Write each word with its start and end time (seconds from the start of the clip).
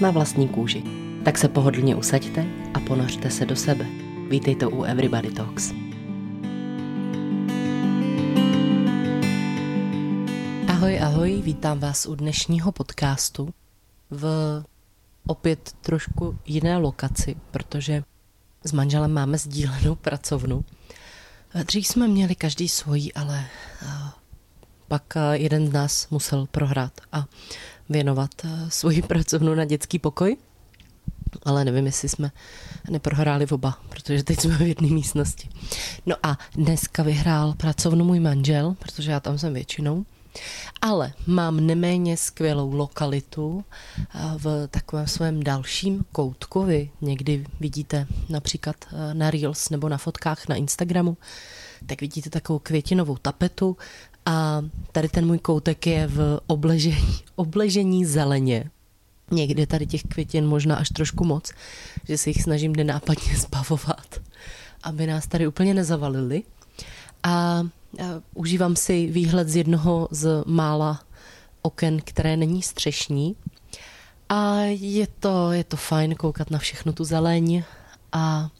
Na 0.00 0.10
vlastní 0.10 0.48
kůži. 0.48 0.82
Tak 1.24 1.38
se 1.38 1.48
pohodlně 1.48 1.96
usaďte 1.96 2.46
a 2.74 2.80
ponořte 2.80 3.30
se 3.30 3.46
do 3.46 3.56
sebe. 3.56 3.86
Vítejte 4.28 4.66
u 4.66 4.82
Everybody 4.82 5.30
Talks. 5.30 5.72
Ahoj, 10.68 11.00
ahoj, 11.00 11.42
vítám 11.42 11.78
vás 11.78 12.06
u 12.06 12.14
dnešního 12.14 12.72
podcastu 12.72 13.54
v 14.10 14.24
opět 15.26 15.72
trošku 15.80 16.38
jiné 16.46 16.76
lokaci, 16.76 17.36
protože 17.50 18.02
s 18.64 18.72
manželem 18.72 19.12
máme 19.12 19.38
sdílenou 19.38 19.94
pracovnu. 19.94 20.64
Dřív 21.64 21.86
jsme 21.86 22.08
měli 22.08 22.34
každý 22.34 22.68
svojí, 22.68 23.14
ale 23.14 23.44
pak 24.88 25.14
jeden 25.32 25.66
z 25.66 25.72
nás 25.72 26.08
musel 26.10 26.46
prohrát 26.46 26.92
a 27.12 27.24
věnovat 27.88 28.30
svoji 28.68 29.02
pracovnu 29.02 29.54
na 29.54 29.64
dětský 29.64 29.98
pokoj. 29.98 30.36
Ale 31.42 31.64
nevím, 31.64 31.86
jestli 31.86 32.08
jsme 32.08 32.30
neprohráli 32.90 33.46
v 33.46 33.52
oba, 33.52 33.78
protože 33.88 34.24
teď 34.24 34.40
jsme 34.40 34.56
v 34.56 34.60
jedné 34.60 34.88
místnosti. 34.88 35.48
No 36.06 36.16
a 36.22 36.38
dneska 36.54 37.02
vyhrál 37.02 37.54
pracovnu 37.54 38.04
můj 38.04 38.20
manžel, 38.20 38.76
protože 38.78 39.10
já 39.10 39.20
tam 39.20 39.38
jsem 39.38 39.54
většinou. 39.54 40.04
Ale 40.80 41.12
mám 41.26 41.66
neméně 41.66 42.16
skvělou 42.16 42.72
lokalitu 42.72 43.64
v 44.36 44.68
takovém 44.70 45.06
svém 45.06 45.42
dalším 45.42 46.04
koutku. 46.12 46.62
Vy 46.62 46.90
někdy 47.00 47.46
vidíte 47.60 48.06
například 48.28 48.76
na 49.12 49.30
Reels 49.30 49.70
nebo 49.70 49.88
na 49.88 49.98
fotkách 49.98 50.48
na 50.48 50.56
Instagramu, 50.56 51.16
tak 51.86 52.00
vidíte 52.00 52.30
takovou 52.30 52.58
květinovou 52.58 53.16
tapetu 53.16 53.76
a 54.28 54.62
tady 54.92 55.08
ten 55.08 55.26
můj 55.26 55.38
koutek 55.38 55.86
je 55.86 56.06
v 56.06 56.40
obležení, 56.46 57.18
obležení 57.36 58.04
zeleně. 58.04 58.70
Někdy 59.30 59.66
tady 59.66 59.86
těch 59.86 60.02
květin 60.02 60.46
možná 60.46 60.76
až 60.76 60.88
trošku 60.88 61.24
moc, 61.24 61.52
že 62.08 62.18
se 62.18 62.30
jich 62.30 62.42
snažím 62.42 62.76
nenápadně 62.76 63.36
zbavovat, 63.38 64.20
aby 64.82 65.06
nás 65.06 65.26
tady 65.26 65.46
úplně 65.46 65.74
nezavalili. 65.74 66.42
A 67.22 67.62
užívám 68.34 68.76
si 68.76 69.06
výhled 69.06 69.48
z 69.48 69.56
jednoho 69.56 70.08
z 70.10 70.42
mála 70.46 71.00
oken, 71.62 72.00
které 72.04 72.36
není 72.36 72.62
střešní. 72.62 73.36
A 74.28 74.56
je 74.80 75.06
to, 75.20 75.52
je 75.52 75.64
to 75.64 75.76
fajn 75.76 76.14
koukat 76.14 76.50
na 76.50 76.58
všechno 76.58 76.92
tu 76.92 77.04
zeleň 77.04 77.62
a 78.12 78.50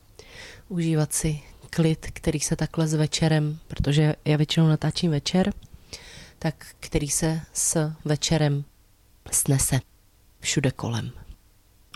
užívat 0.69 1.13
si 1.13 1.41
klid, 1.71 2.07
který 2.13 2.41
se 2.41 2.57
takhle 2.57 2.89
s 2.89 2.95
večerem, 2.95 3.59
protože 3.69 4.15
já 4.25 4.37
většinou 4.37 4.69
natáčím 4.69 5.11
večer, 5.11 5.53
tak 6.39 6.67
který 6.81 7.09
se 7.09 7.41
s 7.53 7.93
večerem 8.05 8.65
snese 9.31 9.81
všude 10.41 10.71
kolem. 10.71 11.11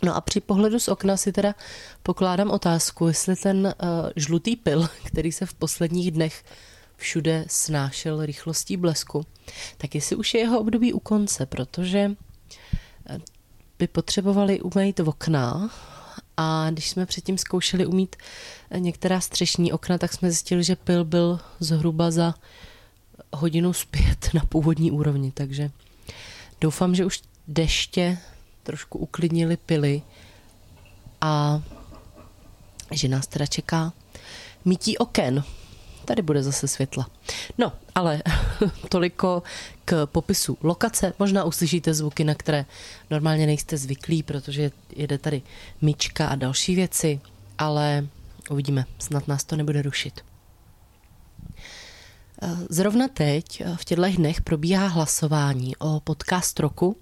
No 0.05 0.17
a 0.17 0.21
při 0.21 0.41
pohledu 0.41 0.81
z 0.81 0.89
okna 0.89 1.17
si 1.17 1.33
teda 1.33 1.55
pokládám 2.03 2.51
otázku, 2.51 3.09
jestli 3.09 3.37
ten 3.37 3.67
uh, 3.67 3.73
žlutý 4.17 4.57
pil, 4.57 4.89
který 5.05 5.33
se 5.33 5.47
v 5.47 5.55
posledních 5.55 6.11
dnech 6.11 6.45
všude 6.97 7.45
snášel 7.49 8.27
rychlostí 8.27 8.77
blesku, 8.77 9.27
tak 9.79 9.95
jestli 9.95 10.17
už 10.17 10.35
je 10.35 10.41
jeho 10.41 10.61
období 10.61 10.93
u 10.93 10.99
konce, 10.99 11.47
protože 11.47 12.11
eh, 13.07 13.19
by 13.79 13.87
potřebovali 13.87 14.61
umýt 14.61 15.01
okna 15.01 15.71
a 16.37 16.71
když 16.71 16.91
jsme 16.91 17.07
předtím 17.07 17.39
zkoušeli 17.39 17.87
umít 17.87 18.17
eh, 18.71 18.81
některá 18.81 19.21
střešní 19.21 19.73
okna, 19.73 19.99
tak 19.99 20.13
jsme 20.13 20.31
zjistili, 20.31 20.65
že 20.65 20.77
pil 20.77 21.05
byl 21.05 21.41
zhruba 21.61 22.11
za 22.11 22.35
hodinu 23.33 23.73
zpět 23.73 24.29
na 24.35 24.45
původní 24.49 24.91
úrovni, 24.91 25.33
takže 25.33 25.71
doufám, 26.61 26.95
že 26.95 27.05
už 27.05 27.23
deště 27.49 28.19
trošku 28.63 28.99
uklidnili 28.99 29.57
pily 29.57 30.03
a 31.21 31.63
že 32.91 33.09
nás 33.09 33.27
teda 33.27 33.47
čeká 33.47 33.93
mítí 34.65 34.99
oken. 34.99 35.45
Tady 36.13 36.23
bude 36.23 36.43
zase 36.43 36.69
světla. 36.69 37.07
No, 37.59 37.73
ale 37.95 38.23
toliko 38.89 39.43
k 39.85 40.07
popisu 40.07 40.59
lokace. 40.63 41.13
Možná 41.19 41.45
uslyšíte 41.45 41.95
zvuky, 41.95 42.25
na 42.25 42.35
které 42.35 42.65
normálně 43.11 43.47
nejste 43.47 43.77
zvyklí, 43.77 44.23
protože 44.23 44.71
jede 44.97 45.19
tady 45.19 45.43
myčka 45.81 46.27
a 46.27 46.35
další 46.35 46.75
věci, 46.75 47.21
ale 47.59 48.07
uvidíme, 48.51 48.85
snad 48.99 49.29
nás 49.29 49.45
to 49.45 49.57
nebude 49.57 49.83
rušit. 49.83 50.21
Zrovna 52.71 53.09
teď 53.09 53.63
v 53.77 53.85
těchto 53.85 54.09
dnech 54.17 54.41
probíhá 54.41 54.87
hlasování 54.87 55.77
o 55.77 56.01
podcast 56.01 56.61
roku 56.61 56.97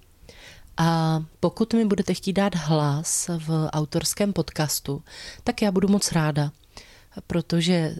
a 0.77 1.21
pokud 1.39 1.73
mi 1.73 1.85
budete 1.85 2.13
chtít 2.13 2.33
dát 2.33 2.55
hlas 2.55 3.29
v 3.37 3.69
autorském 3.71 4.33
podcastu, 4.33 5.03
tak 5.43 5.61
já 5.61 5.71
budu 5.71 5.87
moc 5.87 6.11
ráda, 6.11 6.51
protože 7.27 7.95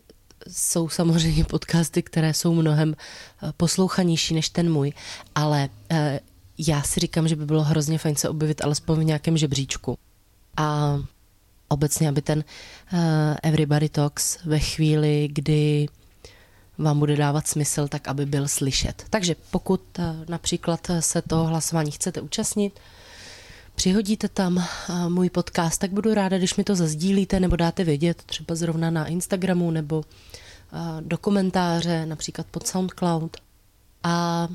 jsou 0.48 0.90
samozřejmě 0.90 1.44
podcasty, 1.44 2.02
které 2.02 2.34
jsou 2.34 2.54
mnohem 2.54 2.96
eh, 3.44 3.52
poslouchanější 3.58 4.34
než 4.34 4.50
ten 4.50 4.72
můj, 4.72 4.94
ale 5.36 5.70
eh, 5.90 6.20
já 6.58 6.82
si 6.82 7.00
říkám, 7.00 7.28
že 7.28 7.36
by 7.36 7.46
bylo 7.46 7.64
hrozně 7.64 7.98
fajn 7.98 8.16
se 8.16 8.30
objevit 8.30 8.64
alespoň 8.64 9.00
v 9.00 9.04
nějakém 9.04 9.38
žebříčku. 9.38 9.98
A 10.58 10.98
obecně, 11.68 12.10
aby 12.10 12.22
ten 12.22 12.44
eh, 12.94 13.38
Everybody 13.44 13.90
Talks 13.90 14.38
ve 14.46 14.60
chvíli, 14.60 15.30
kdy 15.32 15.88
vám 16.78 17.00
bude 17.00 17.16
dávat 17.16 17.48
smysl, 17.48 17.88
tak 17.88 18.08
aby 18.08 18.26
byl 18.26 18.48
slyšet. 18.48 19.06
Takže 19.10 19.36
pokud 19.52 19.82
například 20.30 20.88
se 21.00 21.22
toho 21.22 21.46
hlasování 21.46 21.92
chcete 21.92 22.22
účastnit, 22.22 22.80
přihodíte 23.82 24.30
tam 24.30 24.64
můj 25.08 25.30
podcast, 25.30 25.82
tak 25.82 25.92
budu 25.92 26.14
ráda, 26.14 26.38
když 26.38 26.56
mi 26.56 26.64
to 26.64 26.76
zazdílíte 26.76 27.40
nebo 27.40 27.56
dáte 27.56 27.84
vědět 27.84 28.24
třeba 28.24 28.56
zrovna 28.56 28.90
na 28.90 29.06
Instagramu 29.06 29.72
nebo 29.72 30.04
do 31.02 31.18
komentáře, 31.18 32.06
například 32.06 32.48
pod 32.48 32.68
SoundCloud. 32.68 33.38
A 34.04 34.48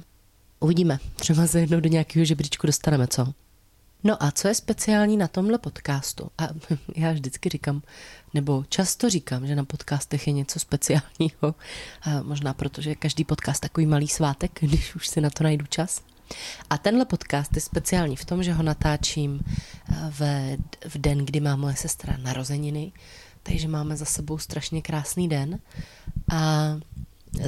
uvidíme, 0.61 0.99
třeba 1.17 1.47
se 1.47 1.61
jednou 1.61 1.81
do 1.81 1.89
nějakého 1.89 2.25
žebříčku 2.25 2.67
dostaneme, 2.67 3.07
co? 3.07 3.33
No 4.05 4.23
a 4.23 4.31
co 4.31 4.49
je 4.49 4.55
speciální 4.55 5.17
na 5.17 5.29
tomhle 5.29 5.59
podcastu? 5.59 6.31
A 6.39 6.49
já 6.97 7.13
vždycky 7.13 7.49
říkám, 7.49 7.83
nebo 8.35 8.65
často 8.69 9.11
říkám, 9.11 9.47
že 9.47 9.57
na 9.57 9.65
podcastech 9.65 10.27
je 10.27 10.33
něco 10.33 10.59
speciálního. 10.59 11.55
A 12.03 12.23
možná 12.23 12.55
protože 12.55 12.95
každý 12.95 13.25
podcast 13.25 13.61
takový 13.61 13.87
malý 13.87 14.09
svátek, 14.09 14.51
když 14.61 14.95
už 14.95 15.09
si 15.09 15.21
na 15.21 15.31
to 15.31 15.45
najdu 15.45 15.67
čas. 15.67 16.03
A 16.71 16.79
tenhle 16.79 17.05
podcast 17.05 17.55
je 17.55 17.61
speciální 17.61 18.17
v 18.17 18.25
tom, 18.25 18.43
že 18.43 18.53
ho 18.53 18.63
natáčím 18.63 19.41
eh, 19.45 19.95
v, 20.11 20.21
v 20.89 20.99
den, 20.99 21.19
kdy 21.19 21.41
má 21.41 21.57
moje 21.57 21.77
sestra 21.77 22.17
narozeniny, 22.23 22.93
takže 23.43 23.69
máme 23.69 23.97
za 23.97 24.05
sebou 24.05 24.39
strašně 24.39 24.83
krásný 24.83 25.29
den. 25.29 25.59
A 26.33 26.67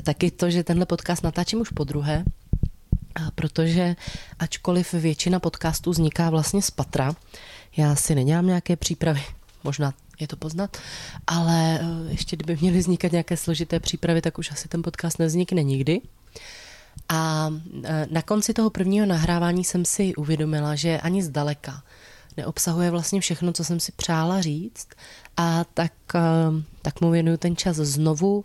taky 0.02 0.30
to, 0.30 0.50
že 0.50 0.64
tenhle 0.64 0.86
podcast 0.86 1.22
natáčím 1.22 1.60
už 1.60 1.70
po 1.70 1.84
druhé, 1.84 2.24
protože 3.34 3.96
ačkoliv 4.38 4.92
většina 4.92 5.40
podcastů 5.40 5.90
vzniká 5.90 6.30
vlastně 6.30 6.62
z 6.62 6.70
patra, 6.70 7.12
já 7.76 7.94
si 7.96 8.14
nedělám 8.14 8.46
nějaké 8.46 8.76
přípravy, 8.76 9.22
možná 9.64 9.94
je 10.20 10.28
to 10.28 10.36
poznat, 10.36 10.76
ale 11.26 11.80
eh, 11.80 12.10
ještě 12.10 12.36
kdyby 12.36 12.58
měly 12.60 12.78
vznikat 12.78 13.12
nějaké 13.12 13.36
složité 13.36 13.80
přípravy, 13.80 14.22
tak 14.22 14.38
už 14.38 14.50
asi 14.50 14.68
ten 14.68 14.82
podcast 14.82 15.18
nevznikne 15.18 15.62
nikdy. 15.62 16.00
A 17.08 17.50
eh, 17.84 18.06
na 18.10 18.22
konci 18.22 18.54
toho 18.54 18.70
prvního 18.70 19.06
nahrávání 19.06 19.64
jsem 19.64 19.84
si 19.84 20.14
uvědomila, 20.14 20.74
že 20.74 21.00
ani 21.00 21.22
zdaleka 21.22 21.82
neobsahuje 22.36 22.90
vlastně 22.90 23.20
všechno, 23.20 23.52
co 23.52 23.64
jsem 23.64 23.80
si 23.80 23.92
přála 23.92 24.40
říct 24.40 24.88
a 25.36 25.64
tak, 25.64 25.92
eh, 26.14 26.20
tak 26.82 27.00
mu 27.00 27.10
věnuju 27.10 27.36
ten 27.36 27.56
čas 27.56 27.76
znovu, 27.76 28.44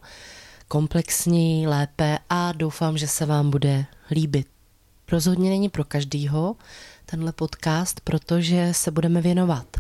komplexněji, 0.68 1.68
lépe 1.68 2.18
a 2.30 2.52
doufám, 2.52 2.98
že 2.98 3.08
se 3.08 3.26
vám 3.26 3.50
bude 3.50 3.86
líbit. 4.12 4.48
Rozhodně 5.12 5.50
není 5.50 5.70
pro 5.70 5.84
každýho 5.84 6.56
tenhle 7.06 7.32
podcast, 7.32 8.00
protože 8.00 8.70
se 8.72 8.92
budeme 8.92 9.22
věnovat 9.22 9.78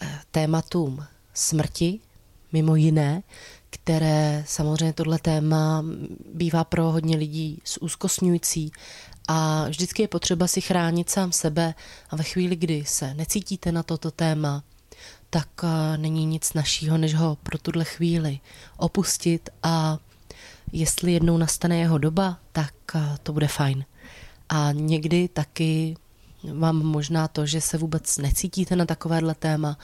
eh, 0.00 0.18
tématům 0.30 1.04
smrti, 1.34 2.00
mimo 2.52 2.76
jiné, 2.76 3.22
které 3.72 4.44
samozřejmě 4.46 4.92
tohle 4.92 5.18
téma 5.18 5.84
bývá 6.34 6.64
pro 6.64 6.84
hodně 6.84 7.16
lidí 7.16 7.62
zúzkostňující. 7.80 8.72
A 9.28 9.68
vždycky 9.68 10.02
je 10.02 10.08
potřeba 10.08 10.46
si 10.46 10.60
chránit 10.60 11.10
sám 11.10 11.32
sebe. 11.32 11.74
A 12.10 12.16
ve 12.16 12.24
chvíli, 12.24 12.56
kdy 12.56 12.84
se 12.86 13.14
necítíte 13.14 13.72
na 13.72 13.82
toto 13.82 14.10
téma, 14.10 14.62
tak 15.30 15.48
eh, 15.64 15.96
není 15.98 16.26
nic 16.26 16.52
našího, 16.52 16.98
než 16.98 17.14
ho 17.14 17.36
pro 17.42 17.58
tuhle 17.58 17.84
chvíli 17.84 18.40
opustit. 18.76 19.50
A 19.62 19.98
jestli 20.72 21.12
jednou 21.12 21.36
nastane 21.36 21.78
jeho 21.78 21.98
doba, 21.98 22.38
tak 22.52 22.74
eh, 22.94 23.16
to 23.22 23.32
bude 23.32 23.48
fajn. 23.48 23.84
A 24.48 24.72
někdy 24.72 25.28
taky 25.28 25.96
vám 26.54 26.76
možná 26.76 27.28
to, 27.28 27.46
že 27.46 27.60
se 27.60 27.78
vůbec 27.78 28.18
necítíte 28.18 28.76
na 28.76 28.86
takovéhle 28.86 29.34
téma, 29.34 29.78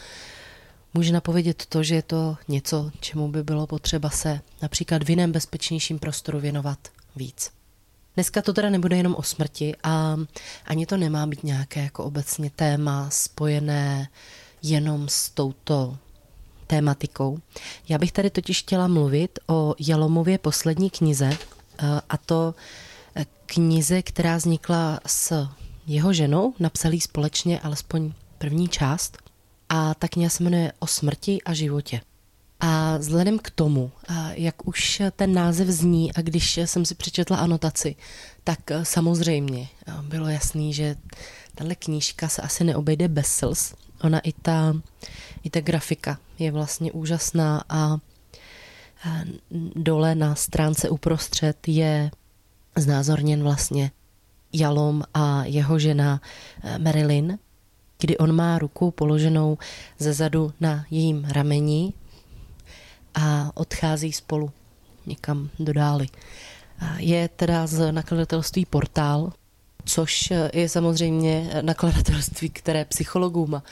může 0.99 1.13
napovědět 1.13 1.67
to, 1.67 1.83
že 1.83 1.95
je 1.95 2.03
to 2.03 2.37
něco, 2.49 2.91
čemu 3.01 3.29
by 3.29 3.43
bylo 3.43 3.67
potřeba 3.67 4.11
se 4.11 4.41
například 4.63 5.03
v 5.03 5.11
jiném 5.11 5.33
bezpečnějším 5.33 5.99
prostoru 5.99 6.41
věnovat 6.41 6.79
víc. 7.17 7.51
Dneska 8.15 8.43
to 8.43 8.53
teda 8.53 8.71
nebude 8.71 8.97
jenom 8.97 9.15
o 9.15 9.23
smrti 9.23 9.77
a 9.83 10.17
ani 10.67 10.87
to 10.87 10.97
nemá 10.97 11.27
být 11.27 11.45
nějaké 11.45 11.83
jako 11.83 12.05
obecně 12.05 12.51
téma 12.51 13.11
spojené 13.11 14.09
jenom 14.63 15.09
s 15.09 15.31
touto 15.31 15.99
tématikou. 16.67 17.39
Já 17.89 17.99
bych 17.99 18.13
tady 18.13 18.31
totiž 18.31 18.61
chtěla 18.61 18.89
mluvit 18.89 19.39
o 19.47 19.75
Jalomově 19.79 20.39
poslední 20.39 20.91
knize 20.91 21.31
eh, 21.31 21.87
a 22.09 22.17
to 22.17 22.55
eh, 23.15 23.27
knize, 23.47 24.03
která 24.03 24.37
vznikla 24.37 25.01
s 25.07 25.49
jeho 25.87 26.13
ženou, 26.13 26.55
napsali 26.59 27.01
společně 27.01 27.61
alespoň 27.61 28.13
první 28.39 28.69
část 28.69 29.28
a 29.69 29.95
ta 29.95 30.09
kniha 30.09 30.31
se 30.31 30.43
jmenuje 30.43 30.73
O 30.79 30.87
smrti 30.87 31.43
a 31.43 31.55
životě. 31.55 32.01
A 32.61 32.97
vzhledem 32.97 33.39
k 33.39 33.51
tomu, 33.51 33.91
jak 34.31 34.69
už 34.69 35.03
ten 35.17 35.35
název 35.35 35.69
zní 35.69 36.13
a 36.13 36.21
když 36.21 36.57
jsem 36.57 36.85
si 36.85 36.95
přečetla 36.95 37.37
anotaci, 37.37 37.97
tak 38.45 38.71
e, 38.71 38.85
samozřejmě 38.85 39.69
bylo 40.03 40.29
jasný, 40.29 40.75
že 40.75 40.97
tahle 41.55 41.75
knížka 41.75 42.29
se 42.29 42.43
asi 42.43 42.65
neobejde 42.65 43.09
bez 43.09 43.27
slz. 43.27 43.75
Ona 44.03 44.21
i 44.21 44.33
ta, 44.33 44.77
i 45.45 45.51
ta 45.51 45.61
grafika 45.61 46.19
je 46.39 46.53
vlastně 46.53 46.93
úžasná 46.93 47.65
a 47.69 47.99
dole 49.75 50.15
na 50.15 50.35
stránce 50.35 50.91
uprostřed 50.91 51.69
je 51.69 52.11
znázorněn 52.77 53.43
vlastně 53.43 53.91
Jalom 54.53 55.03
a 55.15 55.45
jeho 55.45 55.79
žena 55.79 56.21
e, 56.63 56.79
Marilyn, 56.79 57.39
kdy 57.99 58.19
on 58.19 58.33
má 58.33 58.59
ruku 58.59 58.91
položenou 58.91 59.59
ze 59.99 60.13
zadu 60.13 60.53
na 60.61 60.85
jejím 60.91 61.25
rameni 61.25 61.93
a 63.15 63.51
odchází 63.55 64.13
spolu 64.13 64.51
někam 65.07 65.51
do 65.59 65.73
dály. 65.73 66.07
Je 66.97 67.29
teda 67.29 67.67
z 67.67 67.93
nakladatelství 67.93 68.67
Portál, 68.67 69.33
což 69.89 70.33
je 70.53 70.69
samozřejmě 70.69 71.51
nakladatelství, 71.61 72.51
které 72.51 72.85
psychologům 72.85 73.55
a 73.55 73.63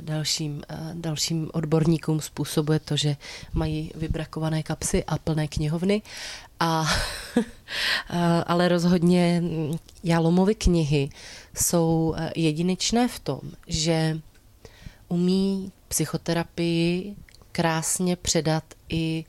dalším, 0.00 0.62
dalším 0.94 1.50
odborníkům 1.52 2.20
způsobuje 2.20 2.78
to, 2.78 2.96
že 2.96 3.16
mají 3.52 3.92
vybrakované 3.94 4.62
kapsy 4.62 5.04
a 5.04 5.18
plné 5.18 5.48
knihovny. 5.48 6.02
A, 6.60 6.86
ale 8.46 8.68
rozhodně 8.68 9.42
Jalomovy 10.04 10.54
knihy 10.54 11.08
jsou 11.54 12.14
jedinečné 12.36 13.08
v 13.08 13.18
tom, 13.18 13.40
že 13.66 14.18
umí 15.08 15.72
psychoterapii 15.88 17.16
krásně 17.52 18.16
předat 18.16 18.64
i 18.88 19.24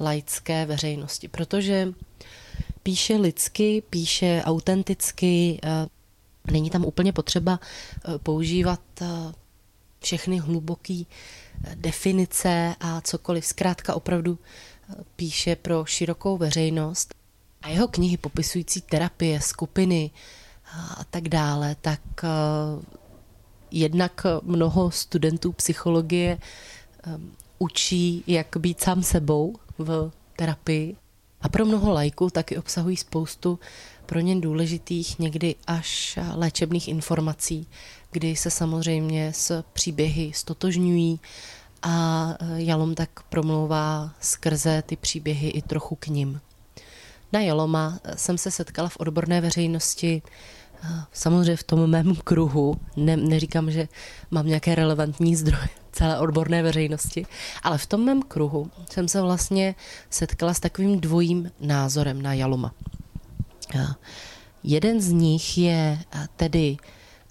laické 0.00 0.66
veřejnosti, 0.66 1.28
protože 1.28 1.92
píše 2.82 3.16
lidsky, 3.16 3.82
píše 3.90 4.42
autenticky, 4.44 5.60
eh, 5.62 5.86
není 6.50 6.70
tam 6.70 6.84
úplně 6.84 7.12
potřeba 7.12 7.60
eh, 7.60 8.18
používat 8.18 8.80
eh, 9.00 9.06
všechny 10.00 10.38
hluboké 10.38 11.02
definice 11.74 12.74
a 12.80 13.00
cokoliv. 13.00 13.46
Zkrátka 13.46 13.94
opravdu 13.94 14.38
píše 15.16 15.56
pro 15.56 15.84
širokou 15.84 16.36
veřejnost. 16.38 17.14
A 17.62 17.68
jeho 17.68 17.88
knihy 17.88 18.16
popisující 18.16 18.80
terapie, 18.80 19.40
skupiny 19.40 20.10
a 20.74 21.04
tak 21.10 21.28
dále, 21.28 21.76
tak 21.80 22.00
jednak 23.70 24.26
mnoho 24.42 24.90
studentů 24.90 25.52
psychologie 25.52 26.38
učí, 27.58 28.24
jak 28.26 28.56
být 28.56 28.80
sám 28.80 29.02
sebou 29.02 29.56
v 29.78 30.10
terapii. 30.36 30.96
A 31.42 31.48
pro 31.48 31.66
mnoho 31.66 31.92
lajků 31.92 32.30
taky 32.30 32.58
obsahují 32.58 32.96
spoustu 32.96 33.58
pro 34.06 34.20
ně 34.20 34.40
důležitých, 34.40 35.18
někdy 35.18 35.54
až 35.66 36.18
léčebných 36.34 36.88
informací, 36.88 37.66
kdy 38.10 38.36
se 38.36 38.50
samozřejmě 38.50 39.32
s 39.34 39.64
příběhy 39.72 40.32
stotožňují 40.34 41.20
a 41.82 42.28
Jalom 42.56 42.94
tak 42.94 43.22
promlouvá 43.22 44.10
skrze 44.20 44.82
ty 44.86 44.96
příběhy 44.96 45.48
i 45.48 45.62
trochu 45.62 45.94
k 45.94 46.06
ním. 46.06 46.40
Na 47.32 47.40
Jaloma 47.40 47.98
jsem 48.16 48.38
se 48.38 48.50
setkala 48.50 48.88
v 48.88 48.96
odborné 48.96 49.40
veřejnosti 49.40 50.22
samozřejmě 51.12 51.56
v 51.56 51.62
tom 51.62 51.86
mém 51.86 52.16
kruhu, 52.16 52.76
ne, 52.96 53.16
neříkám, 53.16 53.70
že 53.70 53.88
mám 54.30 54.46
nějaké 54.46 54.74
relevantní 54.74 55.36
zdroje 55.36 55.68
celé 55.92 56.18
odborné 56.18 56.62
veřejnosti, 56.62 57.26
ale 57.62 57.78
v 57.78 57.86
tom 57.86 58.04
mém 58.04 58.22
kruhu 58.22 58.70
jsem 58.90 59.08
se 59.08 59.22
vlastně 59.22 59.74
setkala 60.10 60.54
s 60.54 60.60
takovým 60.60 61.00
dvojím 61.00 61.50
názorem 61.60 62.22
na 62.22 62.34
Jaloma. 62.34 62.74
Jeden 64.64 65.00
z 65.00 65.12
nich 65.12 65.58
je 65.58 65.98
tedy 66.36 66.76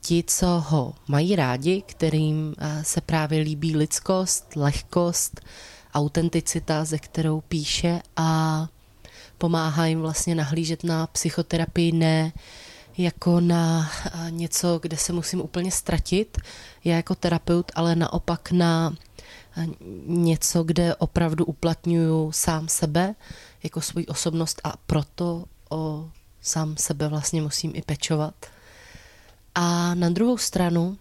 ti, 0.01 0.23
co 0.27 0.47
ho 0.47 0.93
mají 1.07 1.35
rádi, 1.35 1.81
kterým 1.81 2.55
se 2.81 3.01
právě 3.01 3.39
líbí 3.39 3.75
lidskost, 3.75 4.55
lehkost, 4.55 5.41
autenticita, 5.93 6.85
ze 6.85 6.97
kterou 6.97 7.41
píše 7.41 8.01
a 8.15 8.67
pomáhá 9.37 9.85
jim 9.85 10.01
vlastně 10.01 10.35
nahlížet 10.35 10.83
na 10.83 11.07
psychoterapii 11.07 11.91
ne 11.91 12.31
jako 12.97 13.39
na 13.39 13.91
něco, 14.29 14.79
kde 14.81 14.97
se 14.97 15.13
musím 15.13 15.41
úplně 15.41 15.71
ztratit, 15.71 16.38
já 16.83 16.95
jako 16.95 17.15
terapeut, 17.15 17.71
ale 17.75 17.95
naopak 17.95 18.51
na 18.51 18.95
něco, 20.05 20.63
kde 20.63 20.95
opravdu 20.95 21.45
uplatňuju 21.45 22.31
sám 22.31 22.67
sebe 22.67 23.15
jako 23.63 23.81
svoji 23.81 24.07
osobnost 24.07 24.61
a 24.63 24.73
proto 24.85 25.45
o 25.69 26.09
sám 26.41 26.77
sebe 26.77 27.07
vlastně 27.07 27.41
musím 27.41 27.71
i 27.75 27.81
pečovat. 27.81 28.45
A 29.55 29.95
na 29.95 30.10
druhou 30.10 30.38
stranu 30.38 30.98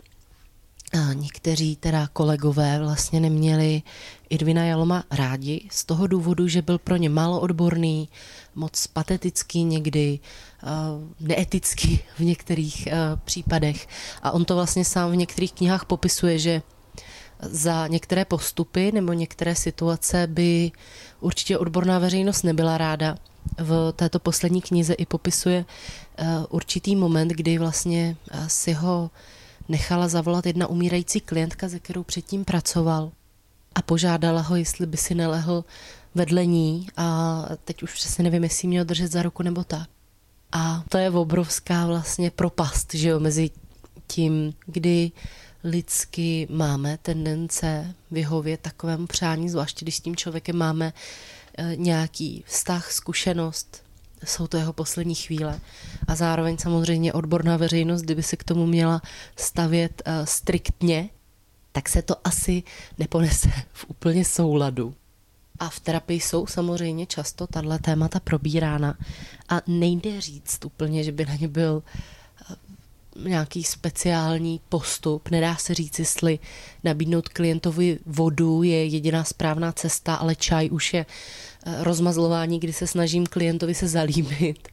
a 0.93 1.13
někteří 1.13 1.77
teda 1.77 2.09
kolegové 2.13 2.79
vlastně 2.79 3.21
neměli 3.21 3.83
Idvina 4.31 4.65
Jaloma 4.65 5.05
rádi 5.11 5.69
z 5.71 5.85
toho 5.85 6.07
důvodu, 6.07 6.49
že 6.49 6.63
byl 6.63 6.79
pro 6.79 6.97
ně 6.97 7.09
málo 7.09 7.41
odborný, 7.41 8.09
moc 8.55 8.87
patetický 8.87 9.65
někdy, 9.65 10.19
neetický 11.21 12.01
v 12.19 12.21
některých 12.21 12.89
případech. 13.25 13.89
A 14.23 14.31
on 14.31 14.45
to 14.45 14.55
vlastně 14.55 14.85
sám 14.85 15.11
v 15.11 15.17
některých 15.17 15.53
knihách 15.53 15.85
popisuje, 15.85 16.39
že 16.39 16.63
za 17.43 17.87
některé 17.87 18.25
postupy 18.25 18.93
nebo 18.93 19.13
některé 19.13 19.55
situace 19.55 20.27
by 20.27 20.73
určitě 21.21 21.59
odborná 21.59 21.99
veřejnost 21.99 22.43
nebyla 22.43 22.79
ráda. 22.79 23.17
V 23.59 23.93
této 23.97 24.19
poslední 24.19 24.63
knize 24.63 24.95
i 24.95 25.07
popisuje 25.07 25.65
určitý 26.49 26.97
moment, 26.97 27.29
kdy 27.29 27.59
vlastně 27.59 28.17
si 28.47 28.73
ho 28.73 29.11
nechala 29.69 30.09
zavolat 30.09 30.47
jedna 30.47 30.67
umírající 30.67 31.21
klientka, 31.21 31.69
ze 31.69 31.79
kterou 31.79 32.03
předtím 32.03 32.45
pracoval 32.45 33.13
a 33.75 33.83
požádala 33.83 34.41
ho, 34.41 34.57
jestli 34.57 34.87
by 34.87 34.97
si 34.97 35.15
nelehl 35.15 35.65
vedle 36.15 36.47
ní 36.47 36.87
a 36.97 37.43
teď 37.65 37.83
už 37.83 37.95
přesně 37.95 38.25
nevím, 38.25 38.43
jestli 38.45 38.69
měl 38.69 38.85
držet 38.85 39.13
za 39.13 39.23
ruku 39.23 39.43
nebo 39.43 39.65
tak. 39.65 39.89
A 40.53 40.85
to 40.89 40.99
je 40.99 41.11
obrovská 41.11 41.87
vlastně 41.87 42.31
propast, 42.31 42.95
že 42.95 43.09
jo, 43.09 43.21
mezi 43.21 43.51
tím, 44.07 44.55
kdy 44.67 45.13
lidsky 45.65 46.47
máme 46.51 46.99
tendence 47.03 47.95
vyhovět 48.11 48.61
takovému 48.61 49.07
přání, 49.07 49.49
zvláště 49.49 49.85
když 49.85 49.97
s 49.97 50.01
tím 50.01 50.17
člověkem 50.17 50.57
máme 50.57 50.93
eh, 51.59 51.77
nějaký 51.77 52.45
vztah, 52.47 52.93
zkušenost, 52.93 53.83
jsou 54.25 54.47
to 54.47 54.57
jeho 54.57 54.73
poslední 54.73 55.15
chvíle. 55.15 55.61
A 56.09 56.15
zároveň 56.15 56.59
samozřejmě 56.59 57.13
odborná 57.13 57.57
veřejnost, 57.57 58.03
kdyby 58.03 58.23
se 58.23 58.37
k 58.37 58.45
tomu 58.45 58.67
měla 58.67 59.03
stavět 59.37 60.03
uh, 60.07 60.13
striktně, 60.25 61.11
tak 61.73 61.89
se 61.89 62.03
to 62.03 62.17
asi 62.25 62.63
neponese 62.99 63.49
v 63.73 63.85
úplně 63.89 64.25
souladu. 64.25 64.95
A 65.59 65.69
v 65.69 65.81
terapii 65.81 66.21
jsou 66.21 66.47
samozřejmě 66.47 67.07
často 67.07 67.47
tahle 67.47 67.79
témata 67.79 68.21
probírána 68.21 68.99
a 69.49 69.61
nejde 69.67 70.21
říct 70.21 70.65
úplně, 70.65 71.05
že 71.05 71.13
by 71.13 71.27
na 71.27 71.35
ně 71.35 71.49
byl 71.49 71.83
eh, 71.87 72.20
nějaký 73.25 73.65
speciální 73.65 74.61
postup. 74.69 75.31
Nedá 75.31 75.57
se 75.57 75.75
říct, 75.75 75.99
jestli 75.99 76.39
nabídnout 76.85 77.29
klientovi 77.29 77.99
vodu 78.07 78.63
je 78.63 78.85
jediná 78.87 79.25
správná 79.25 79.73
cesta, 79.73 80.15
ale 80.15 80.35
čaj 80.35 80.69
už 80.71 80.95
je 80.95 81.07
eh, 81.67 81.85
rozmazlování, 81.85 82.61
kdy 82.61 82.73
se 82.73 82.87
snažím 82.87 83.27
klientovi 83.27 83.75
se 83.75 83.89
zalíbit. 83.89 84.69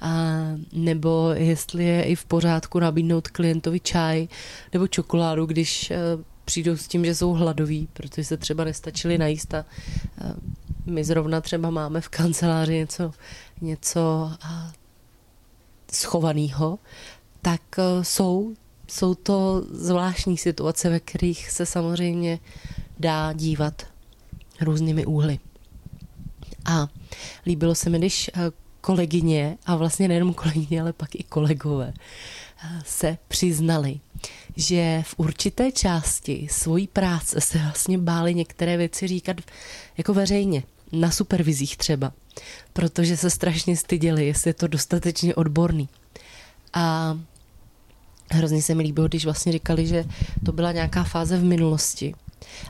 A, 0.00 0.38
nebo 0.72 1.30
jestli 1.34 1.84
je 1.84 2.02
i 2.02 2.14
v 2.14 2.24
pořádku 2.24 2.78
nabídnout 2.78 3.28
klientovi 3.28 3.80
čaj 3.80 4.28
nebo 4.72 4.86
čokoládu, 4.86 5.46
když 5.46 5.90
eh, 5.90 5.98
přijdou 6.44 6.76
s 6.76 6.88
tím, 6.88 7.04
že 7.04 7.14
jsou 7.14 7.32
hladoví, 7.32 7.88
protože 7.92 8.24
se 8.24 8.36
třeba 8.36 8.64
nestačili 8.64 9.18
najíst 9.18 9.54
a 9.54 9.64
my 10.86 11.04
zrovna 11.04 11.40
třeba 11.40 11.70
máme 11.70 12.00
v 12.00 12.08
kanceláři 12.08 12.74
něco, 12.74 13.10
něco 13.60 14.30
schovaného, 15.92 16.78
tak 17.42 17.60
e, 17.78 18.04
jsou, 18.04 18.54
jsou 18.88 19.14
to 19.14 19.64
zvláštní 19.70 20.38
situace, 20.38 20.90
ve 20.90 21.00
kterých 21.00 21.50
se 21.50 21.66
samozřejmě 21.66 22.38
dá 22.98 23.32
dívat 23.32 23.82
různými 24.60 25.06
úhly. 25.06 25.38
A 26.64 26.88
líbilo 27.46 27.74
se 27.74 27.90
mi, 27.90 27.98
když 27.98 28.28
e, 28.28 28.32
kolegyně, 28.80 29.58
a 29.66 29.76
vlastně 29.76 30.08
nejenom 30.08 30.34
kolegyně, 30.34 30.80
ale 30.80 30.92
pak 30.92 31.14
i 31.14 31.22
kolegové, 31.22 31.92
e, 31.92 32.82
se 32.86 33.18
přiznali, 33.28 34.00
že 34.56 35.02
v 35.06 35.14
určité 35.16 35.72
části 35.72 36.48
svojí 36.50 36.86
práce 36.86 37.40
se 37.40 37.58
vlastně 37.58 37.98
báli 37.98 38.34
některé 38.34 38.76
věci 38.76 39.08
říkat 39.08 39.36
jako 39.96 40.14
veřejně, 40.14 40.62
na 40.92 41.10
supervizích 41.10 41.76
třeba, 41.76 42.12
protože 42.72 43.16
se 43.16 43.30
strašně 43.30 43.76
styděli, 43.76 44.26
jestli 44.26 44.50
je 44.50 44.54
to 44.54 44.66
dostatečně 44.66 45.34
odborný. 45.34 45.88
A 46.74 47.18
hrozně 48.30 48.62
se 48.62 48.74
mi 48.74 48.82
líbilo, 48.82 49.08
když 49.08 49.24
vlastně 49.24 49.52
říkali, 49.52 49.86
že 49.86 50.04
to 50.44 50.52
byla 50.52 50.72
nějaká 50.72 51.04
fáze 51.04 51.38
v 51.38 51.44
minulosti. 51.44 52.14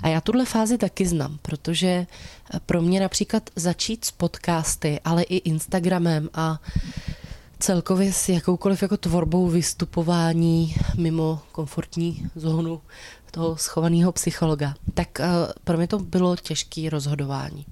A 0.02 0.09
já 0.09 0.21
tuhle 0.21 0.45
fázi 0.45 0.78
taky 0.78 1.07
znám, 1.07 1.38
protože 1.43 2.07
pro 2.67 2.83
mě 2.83 3.00
například 3.00 3.50
začít 3.57 4.05
s 4.05 4.11
podcasty, 4.11 5.00
ale 5.05 5.23
i 5.23 5.37
Instagramem 5.37 6.28
a 6.35 6.59
celkově 7.59 8.12
s 8.12 8.28
jakoukoliv 8.28 8.83
jako 8.83 8.97
tvorbou 8.97 9.49
vystupování 9.49 10.76
mimo 10.97 11.40
komfortní 11.52 12.31
zónu 12.37 12.81
toho 13.31 13.57
schovaného 13.57 14.12
psychologa, 14.12 14.75
tak 14.95 15.09
uh, 15.21 15.26
pro 15.64 15.76
mě 15.76 15.87
to 15.87 15.99
bylo 15.99 16.37
těžké 16.37 16.90
rozhodování. 16.90 17.67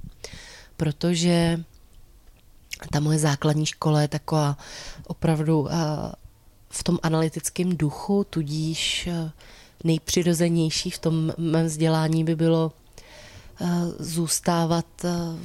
Protože 0.77 1.65
ta 2.91 3.01
moje 3.01 3.19
základní 3.19 3.67
škola 3.67 4.01
je 4.01 4.09
taková 4.09 4.59
opravdu 5.07 5.61
uh, 5.61 5.69
v 6.71 6.85
tom 6.85 6.99
analytickém 7.03 7.77
duchu, 7.77 8.27
tudíž 8.31 9.09
uh, 9.13 9.31
nejpřirozenější 9.85 10.91
v 10.91 10.99
tom 10.99 11.33
mém 11.39 11.67
vzdělání 11.67 12.25
by 12.25 12.37
bylo 12.37 12.73
zůstávat 13.99 14.87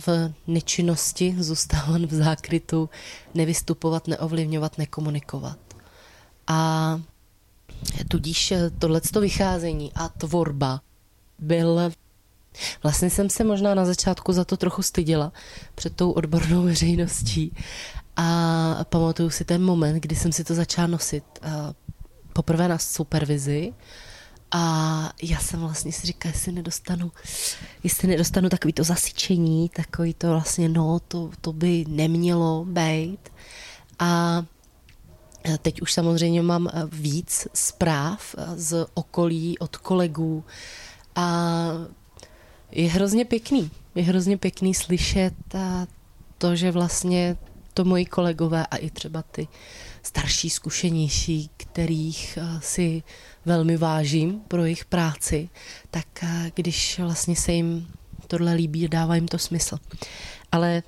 v 0.06 0.34
nečinnosti, 0.48 1.36
zůstávat 1.40 2.02
v 2.02 2.14
zákrytu, 2.14 2.90
nevystupovat, 3.34 4.08
neovlivňovat, 4.08 4.78
nekomunikovat. 4.78 5.58
A 6.48 7.02
tudíž 8.08 8.54
tohleto 8.80 9.22
vycházení 9.22 9.92
a 9.96 10.10
tvorba 10.10 10.82
byl 11.40 11.92
Vlastně 12.84 13.10
jsem 13.10 13.30
se 13.30 13.44
možná 13.44 13.76
na 13.76 13.86
začátku 13.86 14.34
za 14.34 14.46
to 14.46 14.58
trochu 14.58 14.82
styděla 14.82 15.32
před 15.76 15.96
tou 15.96 16.12
odbornou 16.12 16.64
veřejností 16.64 17.56
a 18.16 18.86
pamatuju 18.90 19.30
si 19.30 19.46
ten 19.46 19.64
moment, 19.64 19.96
kdy 19.96 20.16
jsem 20.16 20.32
si 20.32 20.44
to 20.44 20.54
začala 20.56 20.88
nosit 20.88 21.24
poprvé 22.34 22.68
na 22.68 22.78
supervizi 22.78 23.74
a 24.52 25.14
já 25.24 25.40
jsem 25.40 25.60
vlastně 25.60 25.92
si 25.92 26.08
říkala, 26.08 26.34
jestli 26.34 26.52
nedostanu, 26.52 27.12
jestli 27.84 28.08
nedostanu 28.08 28.50
takový 28.50 28.74
to 28.74 28.84
zasyčení, 28.84 29.70
takový 29.70 30.14
to 30.14 30.28
vlastně, 30.28 30.70
no, 30.70 31.00
to, 31.08 31.32
to 31.42 31.54
by 31.54 31.86
nemělo 31.88 32.66
být. 32.66 33.30
A 34.00 34.44
teď 35.62 35.82
už 35.82 35.94
samozřejmě 35.94 36.42
mám 36.42 36.70
víc 36.92 37.48
zpráv 37.54 38.36
z 38.56 38.88
okolí, 38.94 39.60
od 39.60 39.78
kolegů 39.78 40.44
a 41.16 41.72
je 42.72 42.90
hrozně 42.90 43.26
pěkný. 43.26 43.72
Je 43.96 44.04
hrozně 44.04 44.38
pěkný 44.38 44.74
slyšet 44.74 45.34
to, 46.38 46.56
že 46.56 46.72
vlastně 46.72 47.38
to 47.74 47.86
moji 47.86 48.06
kolegové 48.06 48.66
a 48.66 48.76
i 48.76 48.90
třeba 48.90 49.22
ty 49.22 49.48
starší, 50.04 50.50
zkušenější, 50.50 51.50
kterých 51.58 52.38
si 52.60 53.04
velmi 53.46 53.78
vážím 53.78 54.42
pro 54.48 54.64
jejich 54.64 54.86
práci, 54.86 55.50
tak 55.92 56.06
eh, 56.24 56.52
když 56.56 57.00
vlastně 57.00 57.36
se 57.36 57.52
jim 57.52 57.88
tohle 58.28 58.54
líbí, 58.54 58.88
dává 58.88 59.16
jim 59.16 59.28
to 59.28 59.38
smysl. 59.38 59.78
Ale 60.52 60.84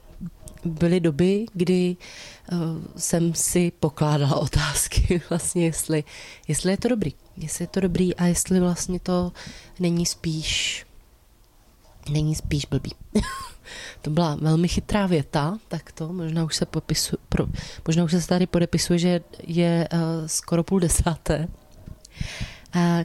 byly 0.66 1.00
doby, 1.00 1.46
kdy 1.54 1.96
jsem 2.98 3.34
si 3.34 3.72
pokládala 3.80 4.36
otázky 4.40 5.22
vlastně, 5.30 5.66
jestli, 5.66 6.04
jestli 6.48 6.72
je 6.72 6.78
to 6.78 6.88
dobrý. 6.88 7.14
Jestli 7.38 7.64
je 7.64 7.68
to 7.68 7.80
dobrý 7.80 8.16
a 8.16 8.26
jestli 8.26 8.60
vlastně 8.60 9.00
to 9.00 9.32
není 9.80 10.06
spíš 10.06 10.86
není 12.10 12.36
spíš 12.36 12.66
blbý. 12.66 12.92
to 14.02 14.10
byla 14.10 14.36
velmi 14.36 14.68
chytrá 14.68 15.08
věta, 15.08 15.58
tak 15.68 15.92
to 15.92 16.14
možná 16.14 16.44
už 16.44 16.56
se 16.56 16.66
popisu, 16.66 17.18
pro, 17.30 17.46
možná 17.88 18.04
už 18.04 18.12
se 18.12 18.28
tady 18.28 18.48
podepisuje, 18.48 19.00
že 19.00 19.22
je 19.48 19.88
uh, 19.94 20.00
skoro 20.26 20.64
půl 20.64 20.80
desáté. 20.80 21.48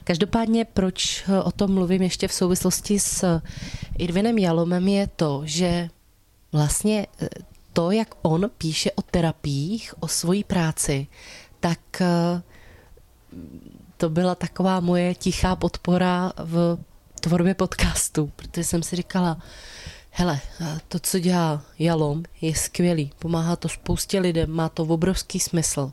Každopádně, 0.05 0.65
proč 0.65 1.25
o 1.45 1.53
tom 1.53 1.75
mluvím 1.75 2.03
ještě 2.03 2.29
v 2.29 2.33
souvislosti 2.33 3.01
s 3.01 3.41
Irvinem 3.99 4.39
Jalomem, 4.39 4.89
je 4.89 5.07
to, 5.07 5.43
že 5.45 5.89
vlastně 6.53 7.07
to, 7.73 7.91
jak 7.91 8.15
on 8.23 8.51
píše 8.59 8.91
o 8.93 9.03
terapiích, 9.03 9.95
o 10.01 10.09
svojí 10.09 10.45
práci, 10.45 11.07
tak 11.61 11.79
to 13.97 14.11
byla 14.11 14.35
taková 14.35 14.81
moje 14.81 15.15
tichá 15.15 15.57
podpora 15.57 16.33
v 16.37 16.79
tvorbě 17.21 17.55
podcastu, 17.55 18.33
protože 18.37 18.65
jsem 18.65 18.83
si 18.83 18.97
říkala, 18.97 19.39
hele, 20.11 20.41
to, 20.89 20.99
co 20.99 21.19
dělá 21.19 21.63
Jalom, 21.79 22.23
je 22.41 22.55
skvělý, 22.55 23.13
pomáhá 23.19 23.57
to 23.57 23.69
spoustě 23.69 24.21
lidem, 24.21 24.51
má 24.51 24.69
to 24.69 24.83
obrovský 24.83 25.41
smysl 25.41 25.93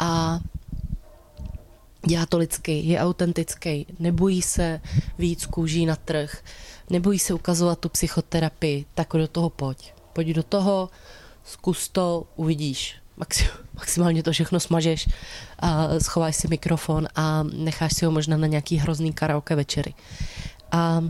a 0.00 0.40
dělá 2.06 2.26
to 2.26 2.38
lidsky, 2.38 2.80
je 2.80 3.00
autentický, 3.00 3.86
nebojí 3.98 4.42
se 4.42 4.80
víc 5.18 5.46
kůží 5.46 5.86
na 5.86 5.96
trh, 5.96 6.42
nebojí 6.90 7.18
se 7.18 7.34
ukazovat 7.34 7.78
tu 7.78 7.88
psychoterapii, 7.88 8.84
tak 8.94 9.08
do 9.12 9.28
toho 9.28 9.50
pojď. 9.50 9.92
Pojď 10.12 10.28
do 10.28 10.42
toho, 10.42 10.90
zkus 11.44 11.88
to, 11.88 12.26
uvidíš. 12.36 12.96
Maximálně 13.74 14.22
to 14.22 14.32
všechno 14.32 14.60
smažeš, 14.60 15.08
a 15.58 16.00
schováš 16.00 16.36
si 16.36 16.48
mikrofon 16.48 17.08
a 17.14 17.42
necháš 17.42 17.96
si 17.96 18.04
ho 18.04 18.10
možná 18.10 18.36
na 18.36 18.46
nějaký 18.46 18.76
hrozný 18.76 19.12
karaoke 19.12 19.54
večery. 19.54 19.94
A 20.72 21.04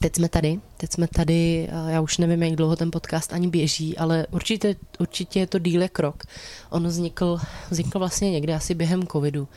teď 0.00 0.16
jsme 0.16 0.28
tady, 0.28 0.60
teď 0.76 0.92
jsme 0.92 1.08
tady, 1.08 1.68
já 1.88 2.00
už 2.00 2.18
nevím, 2.18 2.42
jak 2.42 2.56
dlouho 2.56 2.76
ten 2.76 2.90
podcast 2.90 3.32
ani 3.32 3.48
běží, 3.48 3.98
ale 3.98 4.26
určitě, 4.30 4.76
určitě 4.98 5.40
je 5.40 5.46
to 5.46 5.58
díle 5.58 5.88
krok. 5.88 6.22
On 6.70 6.86
vznikl, 6.86 7.40
vznikl 7.70 7.98
vlastně 7.98 8.30
někde 8.30 8.54
asi 8.54 8.74
během 8.74 9.06
covidu 9.06 9.48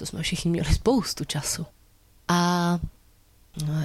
to 0.00 0.06
jsme 0.06 0.22
všichni 0.22 0.50
měli 0.50 0.74
spoustu 0.74 1.24
času. 1.24 1.66
A 2.28 2.78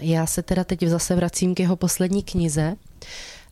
já 0.02 0.26
se 0.26 0.44
teda 0.44 0.64
teď 0.64 0.84
zase 0.84 1.16
vracím 1.16 1.56
k 1.56 1.60
jeho 1.60 1.76
poslední 1.76 2.24
knize 2.24 2.76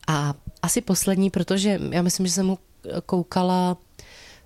a 0.06 0.34
asi 0.62 0.80
poslední, 0.80 1.30
protože 1.30 1.80
já 1.90 2.02
myslím, 2.02 2.26
že 2.26 2.32
jsem 2.32 2.46
mu 2.46 2.58
koukala 3.06 3.76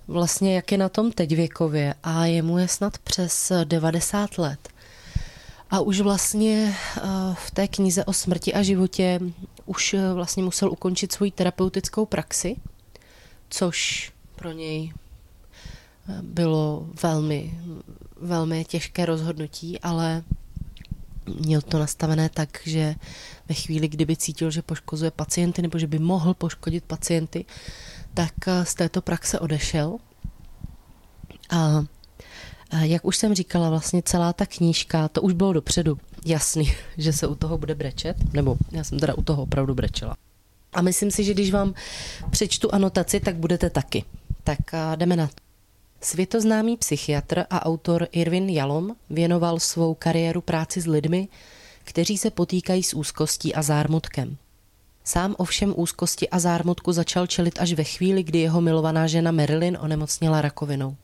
vlastně, 0.09 0.54
jak 0.57 0.73
je 0.73 0.78
na 0.78 0.88
tom 0.88 1.12
teď 1.12 1.37
věkově 1.37 1.95
a 2.02 2.26
jemu 2.26 2.59
je 2.59 2.68
snad 2.68 2.99
přes 2.99 3.52
90 3.64 4.38
let. 4.38 4.68
A 5.71 5.80
už 5.80 6.00
vlastně 6.00 6.75
eh, 6.97 7.00
v 7.35 7.50
té 7.50 7.68
knize 7.68 8.04
o 8.04 8.12
smrti 8.12 8.54
a 8.54 8.62
životě 8.62 9.21
už 9.66 9.95
eh, 9.95 10.12
vlastně 10.12 10.42
musel 10.42 10.71
ukončit 10.71 11.12
svoji 11.12 11.30
terapeutickou 11.30 12.07
praxi, 12.07 12.57
což 13.50 14.12
pro 14.37 14.52
něj 14.52 14.92
eh, 16.09 16.23
bylo 16.23 16.87
velmi, 17.02 17.61
velmi 18.21 18.64
těžké 18.64 19.07
rozhodnutí, 19.07 19.80
ale 19.80 20.23
měl 21.40 21.62
to 21.62 21.78
nastavené 21.78 22.28
tak, 22.28 22.59
že 22.64 22.95
ve 23.49 23.54
chvíli, 23.54 23.88
kdyby 23.88 24.16
cítil, 24.16 24.50
že 24.50 24.62
poškozuje 24.62 25.11
pacienty 25.11 25.62
nebo 25.62 25.78
že 25.78 25.87
by 25.87 25.99
mohl 25.99 26.35
poškodit 26.35 26.85
pacienty, 26.85 27.45
tak 28.18 28.34
z 28.64 28.75
této 28.75 29.02
praxe 29.02 29.38
odešel. 29.38 29.96
A 31.50 31.84
jak 32.82 33.04
už 33.04 33.16
jsem 33.16 33.34
říkala, 33.34 33.70
vlastně 33.70 34.02
celá 34.02 34.32
ta 34.32 34.46
knížka, 34.46 35.08
to 35.08 35.22
už 35.22 35.32
bylo 35.32 35.52
dopředu 35.52 35.98
jasný, 36.26 36.75
že 36.96 37.12
se 37.12 37.26
u 37.26 37.34
toho 37.34 37.58
bude 37.58 37.75
brečet, 37.75 38.16
nebo 38.32 38.56
já 38.70 38.84
jsem 38.84 38.98
teda 38.98 39.14
u 39.14 39.22
toho 39.22 39.42
opravdu 39.42 39.75
brečela. 39.75 40.16
A 40.72 40.82
myslím 40.82 41.10
si, 41.10 41.25
že 41.25 41.34
když 41.34 41.50
vám 41.50 41.75
přečtu 42.30 42.75
anotaci, 42.75 43.20
tak 43.20 43.37
budete 43.37 43.70
taky. 43.70 44.04
Tak 44.44 44.58
jdeme 44.96 45.16
na 45.16 45.26
to. 45.26 45.34
Světoznámý 46.00 46.76
psychiatr 46.76 47.44
a 47.50 47.66
autor 47.66 48.08
Irvin 48.12 48.48
Jalom 48.48 48.96
věnoval 49.10 49.58
svou 49.58 49.94
kariéru 49.94 50.40
práci 50.40 50.80
s 50.80 50.87
lidmi, 50.87 51.28
kteří 51.84 52.18
se 52.18 52.30
potýkají 52.30 52.82
s 52.82 52.94
úzkostí 52.94 53.54
a 53.54 53.62
zármutkem. 53.62 54.37
Sám 55.08 55.34
ovšem 55.38 55.74
úzkosti 55.76 56.28
a 56.28 56.38
zármutku 56.38 56.92
začal 56.92 57.26
čelit 57.26 57.60
až 57.60 57.72
ve 57.72 57.84
chvíli, 57.84 58.22
kdy 58.22 58.38
jeho 58.38 58.60
milovaná 58.60 59.06
žena 59.06 59.30
Marilyn 59.32 59.78
onemocněla 59.80 60.40
rakovinou. 60.40 60.96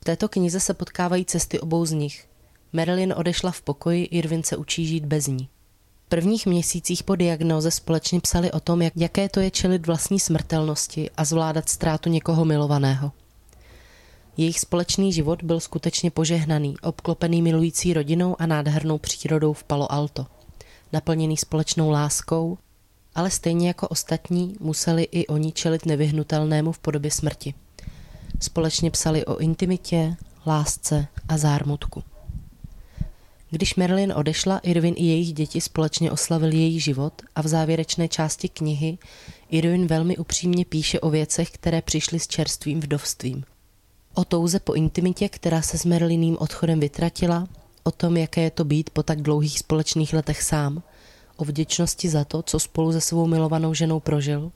V 0.00 0.04
této 0.04 0.28
knize 0.28 0.60
se 0.60 0.74
potkávají 0.74 1.24
cesty 1.24 1.60
obou 1.60 1.86
z 1.86 1.92
nich. 1.92 2.28
Marilyn 2.72 3.14
odešla 3.16 3.50
v 3.50 3.62
pokoji, 3.62 4.04
Irvin 4.04 4.42
se 4.42 4.56
učí 4.56 4.86
žít 4.86 5.04
bez 5.04 5.26
ní. 5.26 5.48
V 6.06 6.08
prvních 6.08 6.46
měsících 6.46 7.02
po 7.02 7.16
diagnoze 7.16 7.70
společně 7.70 8.20
psali 8.20 8.52
o 8.52 8.60
tom, 8.60 8.82
jak, 8.82 8.92
jaké 8.96 9.28
to 9.28 9.40
je 9.40 9.50
čelit 9.50 9.86
vlastní 9.86 10.20
smrtelnosti 10.20 11.10
a 11.16 11.24
zvládat 11.24 11.68
ztrátu 11.68 12.08
někoho 12.08 12.44
milovaného. 12.44 13.12
Jejich 14.36 14.60
společný 14.60 15.12
život 15.12 15.42
byl 15.42 15.60
skutečně 15.60 16.10
požehnaný, 16.10 16.74
obklopený 16.82 17.42
milující 17.42 17.94
rodinou 17.94 18.36
a 18.38 18.46
nádhernou 18.46 18.98
přírodou 18.98 19.52
v 19.52 19.64
Palo 19.64 19.92
Alto. 19.92 20.26
Naplněný 20.92 21.36
společnou 21.36 21.90
láskou, 21.90 22.58
ale 23.20 23.30
stejně 23.30 23.68
jako 23.68 23.88
ostatní 23.88 24.56
museli 24.60 25.02
i 25.02 25.26
oni 25.26 25.52
čelit 25.52 25.86
nevyhnutelnému 25.86 26.72
v 26.72 26.78
podobě 26.78 27.10
smrti. 27.10 27.54
Společně 28.40 28.90
psali 28.90 29.24
o 29.24 29.36
intimitě, 29.36 30.16
lásce 30.46 31.06
a 31.28 31.38
zármutku. 31.38 32.02
Když 33.50 33.74
Marilyn 33.74 34.12
odešla, 34.16 34.58
Irvin 34.58 34.94
i 34.96 35.04
jejich 35.04 35.32
děti 35.32 35.60
společně 35.60 36.10
oslavili 36.10 36.56
její 36.56 36.80
život 36.80 37.22
a 37.34 37.42
v 37.42 37.46
závěrečné 37.46 38.08
části 38.08 38.48
knihy 38.48 38.98
Irvin 39.50 39.86
velmi 39.86 40.16
upřímně 40.16 40.64
píše 40.64 41.00
o 41.00 41.10
věcech, 41.10 41.50
které 41.50 41.82
přišly 41.82 42.20
s 42.20 42.28
čerstvým 42.28 42.80
vdovstvím. 42.80 43.44
O 44.14 44.24
touze 44.24 44.60
po 44.60 44.72
intimitě, 44.72 45.28
která 45.28 45.62
se 45.62 45.78
s 45.78 45.84
Marilynným 45.84 46.36
odchodem 46.40 46.80
vytratila, 46.80 47.48
o 47.84 47.90
tom, 47.90 48.16
jaké 48.16 48.40
je 48.40 48.50
to 48.50 48.64
být 48.64 48.90
po 48.90 49.02
tak 49.02 49.22
dlouhých 49.22 49.58
společných 49.58 50.12
letech 50.12 50.42
sám, 50.42 50.82
o 51.40 51.44
vděčnosti 51.44 52.08
za 52.08 52.24
to, 52.24 52.42
co 52.42 52.58
spolu 52.58 52.92
se 52.92 53.00
svou 53.00 53.26
milovanou 53.26 53.74
ženou 53.74 54.00
prožil, 54.00 54.52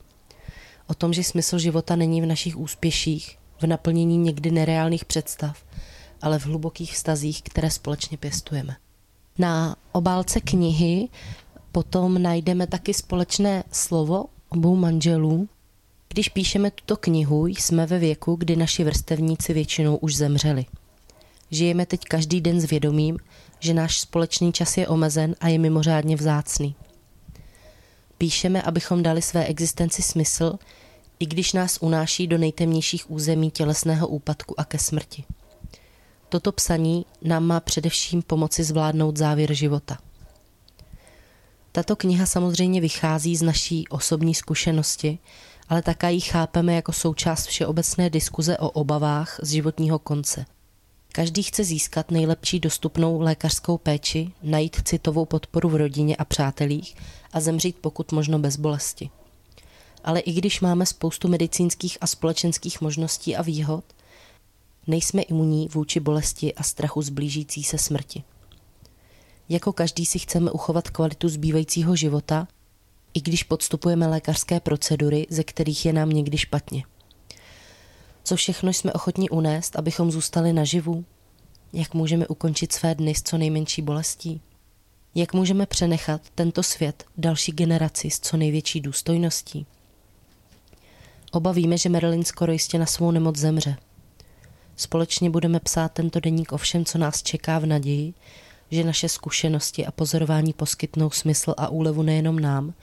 o 0.87 0.93
tom, 0.93 1.13
že 1.13 1.23
smysl 1.23 1.59
života 1.59 1.95
není 1.95 2.21
v 2.21 2.25
našich 2.25 2.57
úspěších, 2.57 3.37
v 3.61 3.67
naplnění 3.67 4.17
někdy 4.17 4.51
nereálných 4.51 5.05
představ, 5.05 5.63
ale 6.21 6.39
v 6.39 6.45
hlubokých 6.45 6.93
vztazích, 6.93 7.41
které 7.41 7.71
společně 7.71 8.17
pěstujeme. 8.17 8.75
Na 9.37 9.75
obálce 9.91 10.41
knihy 10.41 11.09
potom 11.71 12.21
najdeme 12.21 12.67
taky 12.67 12.93
společné 12.93 13.63
slovo 13.71 14.25
obou 14.49 14.75
manželů. 14.75 15.49
Když 16.09 16.29
píšeme 16.29 16.71
tuto 16.71 16.97
knihu, 16.97 17.47
jsme 17.47 17.85
ve 17.85 17.99
věku, 17.99 18.35
kdy 18.35 18.55
naši 18.55 18.83
vrstevníci 18.83 19.53
většinou 19.53 19.95
už 19.95 20.15
zemřeli. 20.15 20.65
Žijeme 21.51 21.85
teď 21.85 22.03
každý 22.03 22.41
den 22.41 22.61
s 22.61 22.65
vědomím, 22.65 23.17
že 23.65 23.73
náš 23.73 23.99
společný 23.99 24.53
čas 24.53 24.77
je 24.77 24.87
omezen 24.87 25.35
a 25.39 25.47
je 25.47 25.59
mimořádně 25.59 26.15
vzácný. 26.15 26.75
Píšeme, 28.17 28.61
abychom 28.61 29.03
dali 29.03 29.21
své 29.21 29.45
existenci 29.45 30.01
smysl, 30.01 30.57
i 31.19 31.25
když 31.25 31.53
nás 31.53 31.77
unáší 31.81 32.27
do 32.27 32.37
nejtemnějších 32.37 33.11
území 33.11 33.51
tělesného 33.51 34.07
úpadku 34.07 34.59
a 34.59 34.65
ke 34.65 34.79
smrti. 34.79 35.23
Toto 36.29 36.51
psaní 36.51 37.05
nám 37.21 37.43
má 37.43 37.59
především 37.59 38.21
pomoci 38.21 38.63
zvládnout 38.63 39.17
závěr 39.17 39.53
života. 39.53 39.97
Tato 41.71 41.95
kniha 41.95 42.25
samozřejmě 42.25 42.81
vychází 42.81 43.35
z 43.35 43.41
naší 43.41 43.87
osobní 43.87 44.35
zkušenosti, 44.35 45.19
ale 45.69 45.81
také 45.81 46.11
ji 46.11 46.21
chápeme 46.21 46.73
jako 46.73 46.93
součást 46.93 47.45
všeobecné 47.45 48.09
diskuze 48.09 48.57
o 48.57 48.69
obavách 48.69 49.39
z 49.41 49.49
životního 49.49 49.99
konce. 49.99 50.45
Každý 51.15 51.43
chce 51.43 51.63
získat 51.63 52.11
nejlepší 52.11 52.59
dostupnou 52.59 53.19
lékařskou 53.19 53.77
péči, 53.77 54.31
najít 54.43 54.87
citovou 54.87 55.25
podporu 55.25 55.69
v 55.69 55.75
rodině 55.75 56.15
a 56.15 56.25
přátelích 56.25 56.95
a 57.33 57.39
zemřít 57.39 57.75
pokud 57.81 58.11
možno 58.11 58.39
bez 58.39 58.57
bolesti. 58.57 59.09
Ale 60.03 60.19
i 60.19 60.33
když 60.33 60.61
máme 60.61 60.85
spoustu 60.85 61.27
medicínských 61.27 61.97
a 62.01 62.07
společenských 62.07 62.81
možností 62.81 63.35
a 63.35 63.41
výhod, 63.41 63.83
nejsme 64.87 65.21
imunní 65.21 65.67
vůči 65.67 65.99
bolesti 65.99 66.53
a 66.53 66.63
strachu 66.63 67.01
zblížící 67.01 67.63
se 67.63 67.77
smrti. 67.77 68.23
Jako 69.49 69.73
každý 69.73 70.05
si 70.05 70.19
chceme 70.19 70.51
uchovat 70.51 70.89
kvalitu 70.89 71.29
zbývajícího 71.29 71.95
života, 71.95 72.47
i 73.13 73.21
když 73.21 73.43
podstupujeme 73.43 74.07
lékařské 74.07 74.59
procedury, 74.59 75.27
ze 75.29 75.43
kterých 75.43 75.85
je 75.85 75.93
nám 75.93 76.09
někdy 76.09 76.37
špatně. 76.37 76.83
Co 78.27 78.35
všechno 78.35 78.73
jsme 78.73 78.93
ochotni 78.93 79.29
unést, 79.29 79.75
abychom 79.75 80.11
zůstali 80.11 80.53
naživu? 80.53 81.05
Jak 81.73 81.93
můžeme 81.93 82.27
ukončit 82.27 82.73
své 82.73 82.95
dny 82.95 83.15
s 83.15 83.23
co 83.23 83.37
nejmenší 83.37 83.81
bolestí? 83.81 84.41
Jak 85.15 85.33
můžeme 85.33 85.65
přenechat 85.65 86.21
tento 86.35 86.63
svět 86.63 87.05
další 87.17 87.51
generaci 87.51 88.09
s 88.09 88.19
co 88.19 88.37
největší 88.37 88.81
důstojností? 88.81 89.65
Oba 91.31 91.51
víme, 91.51 91.77
že 91.77 91.89
Marilyn 91.89 92.23
skoro 92.23 92.51
jistě 92.51 92.79
na 92.79 92.85
svou 92.85 93.11
nemoc 93.11 93.35
zemře. 93.35 93.77
Společně 94.75 95.29
budeme 95.29 95.59
psát 95.59 95.91
tento 95.91 96.19
deník 96.19 96.51
o 96.51 96.57
všem, 96.57 96.85
co 96.85 96.97
nás 96.97 97.23
čeká 97.23 97.59
v 97.59 97.65
naději, 97.65 98.13
že 98.71 98.83
naše 98.83 99.09
zkušenosti 99.09 99.85
a 99.85 99.91
pozorování 99.91 100.53
poskytnou 100.53 101.09
smysl 101.09 101.53
a 101.57 101.69
úlevu 101.69 102.01
nejenom 102.01 102.39
nám, 102.39 102.73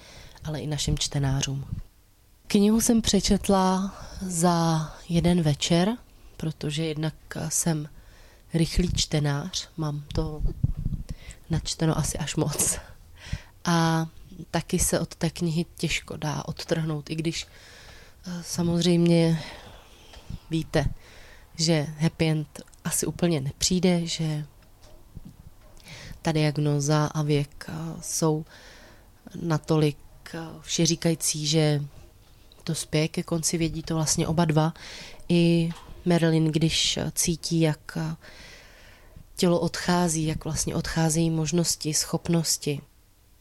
ale 0.44 0.60
i 0.60 0.66
našim 0.66 0.98
čtenářům. 0.98 1.64
Knihu 2.52 2.80
jsem 2.80 3.02
přečetla 3.02 3.94
za 4.20 4.88
jeden 5.08 5.42
večer, 5.42 5.96
protože 6.36 6.84
jednak 6.84 7.14
jsem 7.48 7.88
rychlý 8.54 8.92
čtenář, 8.96 9.68
mám 9.76 10.04
to 10.14 10.42
načteno 11.50 11.98
asi 11.98 12.18
až 12.18 12.36
moc. 12.36 12.78
A 13.64 14.06
taky 14.50 14.78
se 14.78 15.00
od 15.00 15.14
té 15.14 15.30
knihy 15.30 15.66
těžko 15.76 16.16
dá 16.16 16.42
odtrhnout, 16.48 17.10
i 17.10 17.14
když 17.14 17.46
eh, 18.26 18.42
samozřejmě 18.42 19.42
víte, 20.50 20.84
že 21.58 21.86
happy 21.98 22.28
end 22.28 22.60
asi 22.84 23.06
úplně 23.06 23.40
nepřijde, 23.40 24.06
že 24.06 24.44
ta 26.22 26.32
diagnoza 26.32 27.06
a 27.06 27.22
věk 27.22 27.66
eh, 27.68 27.72
jsou 28.00 28.44
natolik 29.42 29.98
eh, 30.34 30.38
všeříkající, 30.62 31.46
že 31.46 31.80
to 32.64 32.74
spěje 32.74 33.08
ke 33.08 33.22
konci, 33.22 33.58
vědí 33.58 33.82
to 33.82 33.94
vlastně 33.94 34.28
oba 34.28 34.44
dva. 34.44 34.74
I 35.28 35.70
Marilyn, 36.04 36.44
když 36.44 36.98
cítí, 37.14 37.60
jak 37.60 37.98
tělo 39.36 39.60
odchází, 39.60 40.26
jak 40.26 40.44
vlastně 40.44 40.74
odcházejí 40.74 41.30
možnosti, 41.30 41.94
schopnosti. 41.94 42.80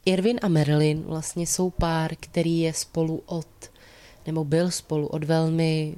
Irvin 0.05 0.39
a 0.41 0.47
Marilyn 0.47 1.03
vlastně 1.03 1.47
jsou 1.47 1.69
pár, 1.69 2.15
který 2.19 2.59
je 2.59 2.73
spolu 2.73 3.23
od, 3.25 3.47
nebo 4.25 4.43
byl 4.43 4.71
spolu 4.71 5.07
od 5.07 5.23
velmi 5.23 5.95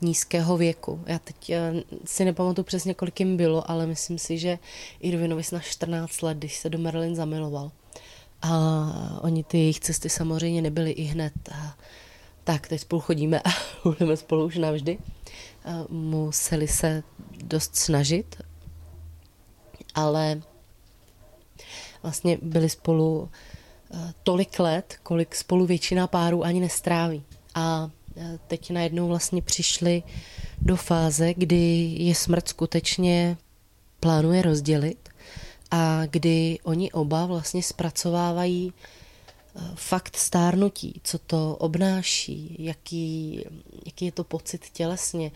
nízkého 0.00 0.56
věku. 0.56 1.00
Já 1.06 1.18
teď 1.18 1.50
eh, 1.50 1.72
si 2.04 2.24
nepamatuju 2.24 2.64
přesně, 2.64 2.94
kolik 2.94 3.20
jim 3.20 3.36
bylo, 3.36 3.70
ale 3.70 3.86
myslím 3.86 4.18
si, 4.18 4.38
že 4.38 4.58
Irvinovi 5.00 5.42
na 5.52 5.60
14 5.60 6.22
let, 6.22 6.38
když 6.38 6.56
se 6.56 6.70
do 6.70 6.78
Marilyn 6.78 7.16
zamiloval. 7.16 7.70
A 8.42 9.20
oni 9.20 9.44
ty 9.44 9.58
jejich 9.58 9.80
cesty 9.80 10.08
samozřejmě 10.08 10.62
nebyly 10.62 10.90
i 10.90 11.02
hned. 11.02 11.32
Tak, 12.44 12.68
teď 12.68 12.80
spolu 12.80 13.00
chodíme 13.00 13.40
a 13.40 13.50
budeme 13.84 14.16
spolu 14.16 14.44
už 14.46 14.56
navždy. 14.56 14.98
A 15.64 15.84
museli 15.88 16.68
se 16.68 17.02
dost 17.44 17.76
snažit, 17.76 18.42
ale 19.94 20.42
vlastně 22.02 22.38
byli 22.42 22.68
spolu 22.68 23.30
eh, 23.94 24.12
tolik 24.22 24.58
let, 24.58 24.96
kolik 25.02 25.34
spolu 25.34 25.66
většina 25.66 26.06
párů 26.06 26.44
ani 26.44 26.60
nestráví. 26.60 27.22
A 27.54 27.90
eh, 28.16 28.38
teď 28.46 28.70
najednou 28.70 29.08
vlastně 29.08 29.42
přišli 29.42 30.02
do 30.58 30.76
fáze, 30.76 31.34
kdy 31.34 31.94
je 31.98 32.14
smrt 32.14 32.48
skutečně 32.48 33.36
plánuje 34.00 34.42
rozdělit 34.42 35.08
a 35.70 36.06
kdy 36.06 36.58
oni 36.62 36.92
oba 36.92 37.26
vlastně 37.26 37.62
zpracovávají 37.62 38.72
eh, 38.76 39.01
fakt 39.74 40.16
stárnutí, 40.16 41.00
co 41.04 41.18
to 41.18 41.56
obnáší, 41.56 42.56
jaký, 42.58 43.44
jaký 43.86 44.04
je 44.04 44.12
to 44.12 44.24
pocit 44.24 44.70
tělesně, 44.72 45.30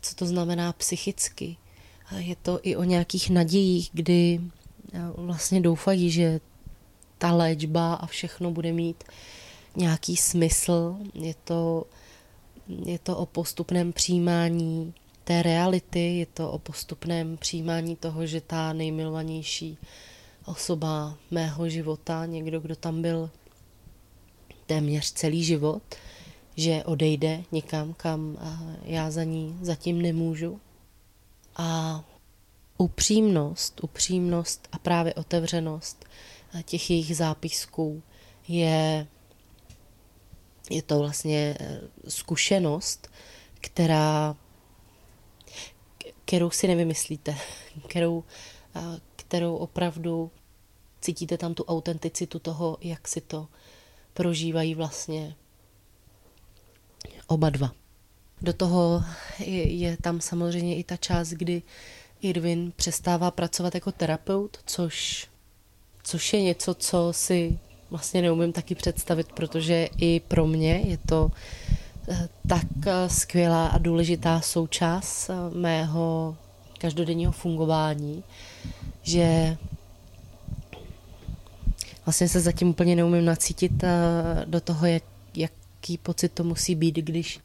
co 0.00 0.14
to 0.14 0.26
znamená 0.26 0.72
psychicky. 0.72 1.56
Je 2.16 2.36
to 2.36 2.60
i 2.62 2.76
o 2.76 2.84
nějakých 2.84 3.30
nadějích, 3.30 3.90
kdy 3.92 4.40
vlastně 5.16 5.60
doufají, 5.60 6.10
že 6.10 6.40
ta 7.18 7.32
léčba 7.32 7.94
a 7.94 8.06
všechno 8.06 8.50
bude 8.50 8.72
mít 8.72 9.04
nějaký 9.76 10.16
smysl. 10.16 10.96
Je 11.14 11.34
to, 11.44 11.84
je 12.84 12.98
to 12.98 13.16
o 13.16 13.26
postupném 13.26 13.92
přijímání 13.92 14.94
té 15.24 15.42
reality, 15.42 16.16
je 16.16 16.26
to 16.26 16.50
o 16.50 16.58
postupném 16.58 17.36
přijímání 17.36 17.96
toho, 17.96 18.26
že 18.26 18.40
ta 18.40 18.72
nejmilovanější 18.72 19.78
osoba 20.44 21.14
mého 21.30 21.68
života, 21.68 22.26
někdo, 22.26 22.60
kdo 22.60 22.76
tam 22.76 23.02
byl 23.02 23.30
téměř 24.70 25.12
celý 25.12 25.44
život, 25.44 25.82
že 26.56 26.84
odejde 26.84 27.42
někam, 27.52 27.94
kam 27.94 28.38
já 28.82 29.10
za 29.10 29.24
ní 29.24 29.58
zatím 29.62 30.02
nemůžu. 30.02 30.60
A 31.56 32.04
upřímnost, 32.78 33.84
upřímnost 33.84 34.68
a 34.72 34.78
právě 34.78 35.14
otevřenost 35.14 36.04
těch 36.62 36.90
jejich 36.90 37.16
zápisků 37.16 38.02
je, 38.48 39.06
je 40.70 40.82
to 40.82 40.98
vlastně 40.98 41.56
eh, 41.60 41.80
zkušenost, 42.08 43.10
která, 43.60 44.36
kterou 46.24 46.50
si 46.50 46.68
nevymyslíte, 46.68 47.36
kterou, 47.88 48.24
kterou 49.16 49.56
opravdu 49.56 50.30
cítíte 51.00 51.38
tam 51.38 51.54
tu 51.54 51.64
autenticitu 51.64 52.38
toho, 52.38 52.78
jak 52.80 53.08
si 53.08 53.20
to 53.20 53.48
prožívají 54.14 54.74
vlastně 54.74 55.34
oba 57.26 57.50
dva. 57.50 57.72
Do 58.42 58.52
toho 58.52 59.04
je, 59.38 59.72
je 59.72 59.96
tam 59.96 60.20
samozřejmě 60.20 60.76
i 60.76 60.84
ta 60.84 60.96
část, 60.96 61.28
kdy 61.28 61.62
Irvin 62.22 62.72
přestává 62.76 63.30
pracovat 63.30 63.74
jako 63.74 63.92
terapeut, 63.92 64.58
což, 64.66 65.28
což 66.02 66.32
je 66.32 66.42
něco, 66.42 66.74
co 66.74 67.08
si 67.12 67.58
vlastně 67.90 68.22
neumím 68.22 68.52
taky 68.52 68.74
představit, 68.74 69.32
protože 69.32 69.88
i 69.96 70.20
pro 70.20 70.46
mě 70.46 70.76
je 70.76 70.98
to 70.98 71.30
eh, 72.08 72.28
tak 72.48 72.66
eh, 72.86 73.08
skvělá 73.08 73.66
a 73.66 73.78
důležitá 73.78 74.40
součást 74.40 75.30
eh, 75.30 75.58
mého 75.58 76.36
každodenního 76.78 77.32
fungování, 77.32 78.24
že 79.02 79.56
vlastně 82.06 82.28
se 82.28 82.40
zatím 82.40 82.68
úplně 82.68 82.96
neumím 82.96 83.24
nacítit 83.24 83.72
do 84.44 84.60
toho, 84.60 84.86
jak, 84.86 85.02
jaký 85.34 85.98
pocit 85.98 86.28
to 86.28 86.44
musí 86.44 86.74
být, 86.74 86.96
když 86.96 87.40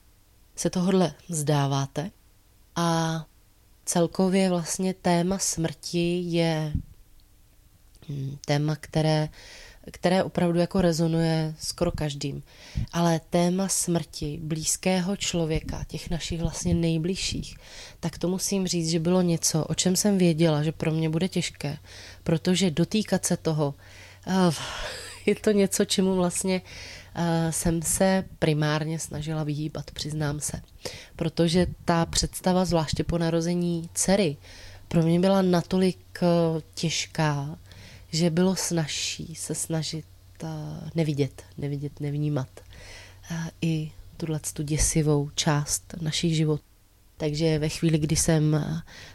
se 0.56 0.70
tohle 0.70 1.14
vzdáváte. 1.30 2.12
A 2.76 3.26
celkově 3.86 4.50
vlastně 4.50 4.94
téma 4.94 5.38
smrti 5.38 6.22
je 6.26 6.74
hm, 8.10 8.38
téma, 8.46 8.76
které, 8.76 9.30
které 9.92 10.24
opravdu 10.24 10.60
jako 10.60 10.82
rezonuje 10.82 11.56
skoro 11.60 11.92
každým. 11.92 12.44
Ale 12.94 13.22
téma 13.30 13.68
smrti 13.68 14.40
blízkého 14.44 15.18
člověka, 15.18 15.84
těch 15.88 16.10
našich 16.10 16.42
vlastně 16.42 16.74
nejbližších, 16.74 17.58
tak 18.00 18.18
to 18.18 18.28
musím 18.28 18.68
říct, 18.68 18.90
že 18.90 19.00
bylo 19.00 19.22
něco, 19.22 19.66
o 19.66 19.74
čem 19.74 19.96
jsem 19.96 20.18
věděla, 20.18 20.64
že 20.64 20.72
pro 20.72 20.92
mě 20.92 21.10
bude 21.10 21.28
těžké, 21.28 21.78
protože 22.24 22.72
dotýkat 22.72 23.26
se 23.26 23.38
toho, 23.38 23.74
je 25.26 25.36
to 25.36 25.52
něco, 25.52 25.86
čemu 25.86 26.16
vlastně 26.16 26.62
uh, 26.62 27.52
jsem 27.52 27.82
se 27.82 28.24
primárně 28.40 29.00
snažila 29.00 29.44
vyhýbat, 29.44 29.92
přiznám 29.92 30.40
se. 30.40 30.62
Protože 31.16 31.68
ta 31.86 32.06
představa, 32.06 32.66
zvláště 32.66 33.04
po 33.04 33.18
narození 33.18 33.90
dcery, 33.94 34.38
pro 34.88 35.04
mě 35.04 35.20
byla 35.20 35.42
natolik 35.42 36.00
uh, 36.22 36.62
těžká, 36.74 37.58
že 38.12 38.30
bylo 38.30 38.56
snažší 38.56 39.36
se 39.36 39.56
snažit 39.56 40.06
nevidět, 40.96 41.44
nevidět, 41.58 42.00
nevnímat 42.00 42.50
i 43.62 43.92
tuhle 44.18 44.40
tu 44.54 44.64
děsivou 44.64 45.30
část 45.36 45.96
našich 46.02 46.36
životů. 46.36 46.75
Takže 47.18 47.60
ve 47.60 47.70
chvíli, 47.70 47.98
kdy 47.98 48.16
jsem 48.16 48.66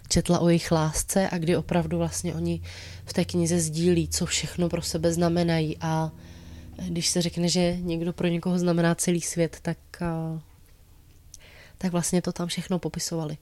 četla 0.08 0.38
o 0.38 0.48
jejich 0.48 0.72
lásce 0.72 1.28
a 1.30 1.38
kdy 1.38 1.56
opravdu 1.56 1.98
vlastně 1.98 2.34
oni 2.34 2.62
v 3.04 3.12
té 3.12 3.24
knize 3.24 3.60
sdílí, 3.60 4.08
co 4.08 4.26
všechno 4.26 4.68
pro 4.68 4.82
sebe 4.82 5.12
znamenají 5.12 5.76
a 5.80 6.12
když 6.88 7.08
se 7.08 7.22
řekne, 7.22 7.48
že 7.48 7.76
někdo 7.80 8.12
pro 8.12 8.26
někoho 8.26 8.58
znamená 8.58 8.94
celý 8.94 9.20
svět, 9.20 9.58
tak, 9.62 9.78
tak 11.78 11.92
vlastně 11.92 12.22
to 12.22 12.32
tam 12.32 12.48
všechno 12.48 12.78
popisovali. 12.78 13.38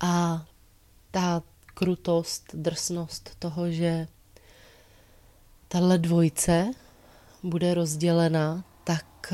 A 0.00 0.44
ta 1.10 1.42
krutost, 1.74 2.54
drsnost 2.54 3.36
toho, 3.38 3.70
že 3.70 4.08
tahle 5.68 5.98
dvojce 5.98 6.70
bude 7.42 7.74
rozdělena, 7.74 8.64
tak 8.84 9.32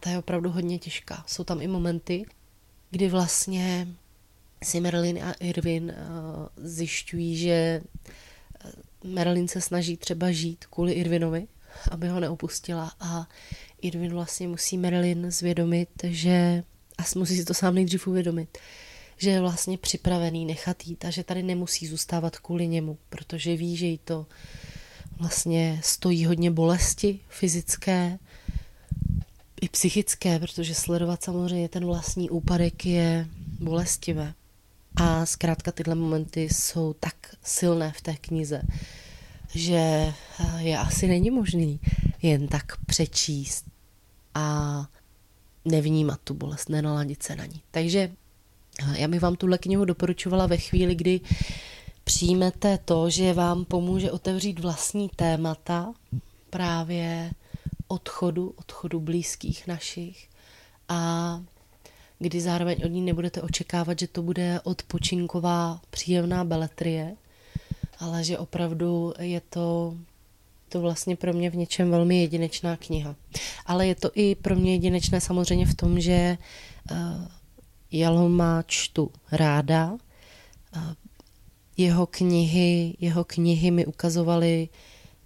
ta 0.00 0.10
je 0.10 0.18
opravdu 0.18 0.50
hodně 0.50 0.78
těžká. 0.78 1.24
Jsou 1.26 1.44
tam 1.44 1.62
i 1.62 1.68
momenty, 1.68 2.26
kdy 2.94 3.08
vlastně 3.08 3.88
si 4.62 4.80
Marilyn 4.80 5.24
a 5.24 5.32
Irvin 5.32 5.84
uh, 5.84 6.46
zjišťují, 6.56 7.36
že 7.36 7.50
eh, 7.50 8.72
Marilyn 9.04 9.48
se 9.48 9.60
snaží 9.60 9.96
třeba 9.96 10.30
žít 10.30 10.64
kvůli 10.66 10.92
Irvinovi, 10.92 11.46
aby 11.90 12.08
ho 12.08 12.20
neopustila. 12.20 12.92
A 13.00 13.28
Irvin 13.82 14.12
vlastně 14.12 14.48
musí 14.48 14.78
Marilyn 14.78 15.30
zvědomit, 15.30 15.88
že 16.02 16.64
a 16.98 17.02
musí 17.16 17.36
si 17.36 17.44
to 17.44 17.54
sám 17.54 17.74
nejdřív 17.74 18.06
uvědomit, 18.06 18.58
že 19.16 19.30
je 19.30 19.40
vlastně 19.40 19.78
připravený 19.78 20.44
nechat 20.44 20.86
jít 20.86 21.04
a 21.04 21.10
že 21.10 21.24
tady 21.24 21.42
nemusí 21.42 21.86
zůstávat 21.86 22.38
kvůli 22.38 22.68
němu, 22.68 22.98
protože 23.08 23.56
ví, 23.56 23.76
že 23.76 23.86
jí 23.86 23.98
to 23.98 24.26
vlastně 25.18 25.80
stojí 25.84 26.26
hodně 26.26 26.50
bolesti 26.50 27.20
fyzické, 27.28 28.18
i 29.64 29.68
psychické, 29.68 30.38
protože 30.38 30.74
sledovat 30.74 31.22
samozřejmě 31.22 31.68
ten 31.68 31.86
vlastní 31.86 32.30
úpadek 32.30 32.86
je 32.86 33.28
bolestivé. 33.60 34.34
A 34.96 35.26
zkrátka 35.26 35.72
tyhle 35.72 35.94
momenty 35.94 36.42
jsou 36.42 36.92
tak 36.92 37.14
silné 37.42 37.92
v 37.96 38.00
té 38.00 38.14
knize, 38.14 38.62
že 39.54 40.12
je 40.58 40.78
asi 40.78 41.08
není 41.08 41.30
možný 41.30 41.80
jen 42.22 42.48
tak 42.48 42.76
přečíst 42.86 43.64
a 44.34 44.86
nevnímat 45.64 46.20
tu 46.24 46.34
bolest, 46.34 46.68
nenaladit 46.68 47.22
se 47.22 47.36
na 47.36 47.46
ní. 47.46 47.62
Takže 47.70 48.12
já 48.96 49.08
bych 49.08 49.20
vám 49.20 49.36
tuhle 49.36 49.58
knihu 49.58 49.84
doporučovala 49.84 50.46
ve 50.46 50.56
chvíli, 50.56 50.94
kdy 50.94 51.20
přijmete 52.04 52.78
to, 52.84 53.10
že 53.10 53.32
vám 53.32 53.64
pomůže 53.64 54.12
otevřít 54.12 54.60
vlastní 54.60 55.08
témata 55.16 55.92
právě 56.50 57.30
odchodu, 57.94 58.54
odchodu 58.56 59.00
blízkých 59.00 59.66
našich 59.66 60.28
a 60.88 61.40
kdy 62.18 62.40
zároveň 62.40 62.76
od 62.84 62.88
ní 62.88 63.02
nebudete 63.02 63.42
očekávat, 63.42 63.98
že 63.98 64.08
to 64.08 64.22
bude 64.22 64.60
odpočinková 64.64 65.80
příjemná 65.90 66.44
beletrie, 66.44 67.16
ale 67.98 68.24
že 68.24 68.38
opravdu 68.38 69.14
je 69.18 69.40
to, 69.40 69.94
to 70.68 70.80
vlastně 70.80 71.16
pro 71.16 71.32
mě 71.32 71.50
v 71.50 71.56
něčem 71.56 71.90
velmi 71.90 72.20
jedinečná 72.20 72.76
kniha. 72.76 73.14
Ale 73.66 73.86
je 73.86 73.94
to 73.94 74.10
i 74.14 74.34
pro 74.34 74.56
mě 74.56 74.72
jedinečné 74.72 75.20
samozřejmě 75.20 75.66
v 75.66 75.74
tom, 75.74 76.00
že 76.00 76.38
uh, 76.90 76.96
Jaloma 77.92 78.62
čtu 78.66 79.10
ráda. 79.32 79.92
Uh, 79.92 79.98
jeho 81.76 82.06
knihy, 82.06 82.96
jeho 83.00 83.24
knihy 83.24 83.70
mi 83.70 83.86
ukazovaly 83.86 84.68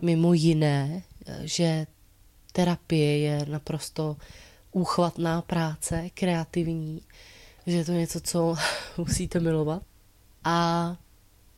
mimo 0.03 0.33
jiné, 0.33 1.03
že 1.45 1.87
terapie 2.53 3.19
je 3.19 3.47
naprosto 3.47 4.17
úchvatná 4.73 5.43
práce, 5.43 6.11
kreativní, 6.15 7.03
že 7.67 7.77
je 7.77 7.85
to 7.85 7.93
něco, 7.93 8.21
co 8.21 8.57
musíte 8.99 9.41
milovat. 9.41 9.83
A 10.45 10.97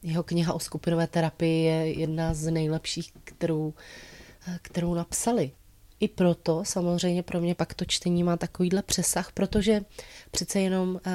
jeho 0.03 0.22
kniha 0.22 0.53
o 0.53 0.59
skupinové 0.59 1.07
terapii 1.07 1.64
je 1.64 1.92
jedna 2.00 2.35
z 2.35 2.50
nejlepších, 2.50 3.12
kterou, 3.24 3.74
kterou 4.62 4.94
napsali. 4.94 5.50
I 6.00 6.09
proto 6.09 6.64
samozřejmě 6.64 7.22
pro 7.22 7.40
mě 7.40 7.55
pak 7.55 7.74
to 7.74 7.85
čtení 7.85 8.24
má 8.24 8.37
takovýhle 8.37 8.83
přesah, 8.83 9.33
protože 9.33 9.81
přece 10.31 10.61
jenom 10.61 11.00
eh, 11.07 11.11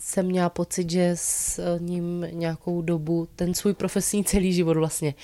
jsem 0.00 0.26
měla 0.26 0.48
pocit, 0.48 0.90
že 0.90 1.12
s 1.14 1.60
ním 1.78 2.26
nějakou 2.30 2.82
dobu 2.82 3.28
ten 3.36 3.54
svůj 3.54 3.74
profesní 3.74 4.24
celý 4.24 4.52
život 4.52 4.76
vlastně 4.76 5.14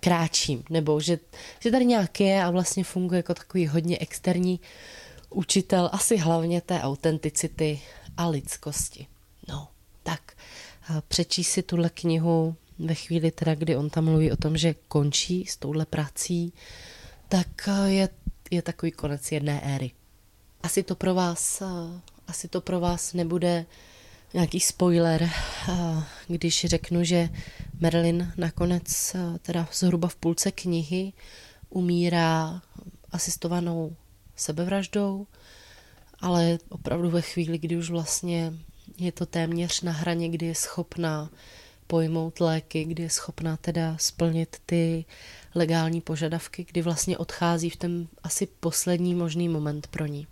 kráčím, 0.00 0.64
nebo 0.70 1.00
že, 1.00 1.18
že 1.60 1.70
tady 1.70 1.84
nějak 1.84 2.20
je 2.20 2.44
a 2.44 2.50
vlastně 2.50 2.84
funguje 2.84 3.18
jako 3.18 3.34
takový 3.34 3.66
hodně 3.66 3.98
externí 3.98 4.60
učitel, 5.30 5.90
asi 5.92 6.16
hlavně 6.16 6.60
té 6.60 6.80
autenticity 6.80 7.80
a 8.16 8.28
lidskosti. 8.28 9.06
No, 9.48 9.68
tak 10.02 10.36
přečíst 11.08 11.48
si 11.48 11.62
tuhle 11.62 11.90
knihu 11.90 12.56
ve 12.78 12.94
chvíli 12.94 13.30
teda, 13.30 13.54
kdy 13.54 13.76
on 13.76 13.90
tam 13.90 14.04
mluví 14.04 14.32
o 14.32 14.36
tom, 14.36 14.56
že 14.56 14.74
končí 14.88 15.46
s 15.46 15.56
touhle 15.56 15.86
prací, 15.86 16.52
tak 17.28 17.68
je, 17.86 18.08
je 18.50 18.62
takový 18.62 18.92
konec 18.92 19.32
jedné 19.32 19.60
éry. 19.60 19.90
Asi 20.62 20.82
to 20.82 20.94
pro 20.94 21.14
vás, 21.14 21.62
asi 22.28 22.48
to 22.48 22.60
pro 22.60 22.80
vás 22.80 23.12
nebude 23.12 23.66
nějaký 24.34 24.60
spoiler, 24.60 25.30
když 26.26 26.64
řeknu, 26.64 27.04
že 27.04 27.28
Marilyn 27.80 28.32
nakonec 28.36 29.16
teda 29.42 29.68
zhruba 29.72 30.08
v 30.08 30.16
půlce 30.16 30.52
knihy 30.52 31.12
umírá 31.70 32.62
asistovanou 33.12 33.96
sebevraždou, 34.36 35.26
ale 36.20 36.58
opravdu 36.68 37.10
ve 37.10 37.22
chvíli, 37.22 37.58
kdy 37.58 37.76
už 37.76 37.90
vlastně 37.90 38.52
je 38.98 39.12
to 39.12 39.26
téměř 39.26 39.80
na 39.80 39.92
hraně, 39.92 40.28
kdy 40.28 40.46
je 40.46 40.54
schopná 40.54 41.30
pojmout 41.86 42.40
léky, 42.40 42.84
kdy 42.84 43.02
je 43.02 43.10
schopná 43.10 43.56
teda 43.56 43.96
splnit 43.98 44.56
ty 44.66 45.04
legální 45.54 46.00
požadavky, 46.00 46.66
kdy 46.70 46.82
vlastně 46.82 47.18
odchází 47.18 47.70
v 47.70 47.76
ten 47.76 48.06
asi 48.22 48.46
poslední 48.46 49.14
možný 49.14 49.48
moment 49.48 49.86
pro 49.86 50.06
ní. 50.06 50.26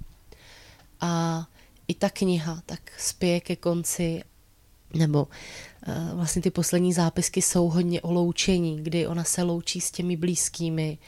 A 1.00 1.46
i 1.88 1.94
ta 1.94 2.10
kniha 2.10 2.62
tak 2.66 2.92
spěje 2.98 3.40
ke 3.40 3.56
konci 3.56 4.22
nebo 4.94 5.28
uh, 5.88 6.16
vlastně 6.16 6.42
ty 6.42 6.50
poslední 6.50 6.92
zápisky 6.92 7.42
jsou 7.42 7.68
hodně 7.68 8.00
o 8.00 8.12
loučení, 8.12 8.82
kdy 8.82 9.06
ona 9.06 9.24
se 9.24 9.42
loučí 9.42 9.80
s 9.80 9.90
těmi 9.90 10.16
blízkými, 10.16 10.98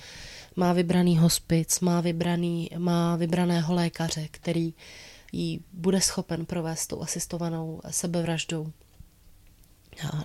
má 0.56 0.72
vybraný 0.72 1.18
hospic, 1.18 1.80
má, 1.80 2.00
vybraný, 2.00 2.70
má 2.78 3.16
vybraného 3.16 3.74
lékaře, 3.74 4.28
který 4.30 4.74
jí 5.32 5.60
bude 5.72 6.00
schopen 6.00 6.46
provést 6.46 6.86
tou 6.86 7.02
asistovanou 7.02 7.80
sebevraždou. 7.90 8.72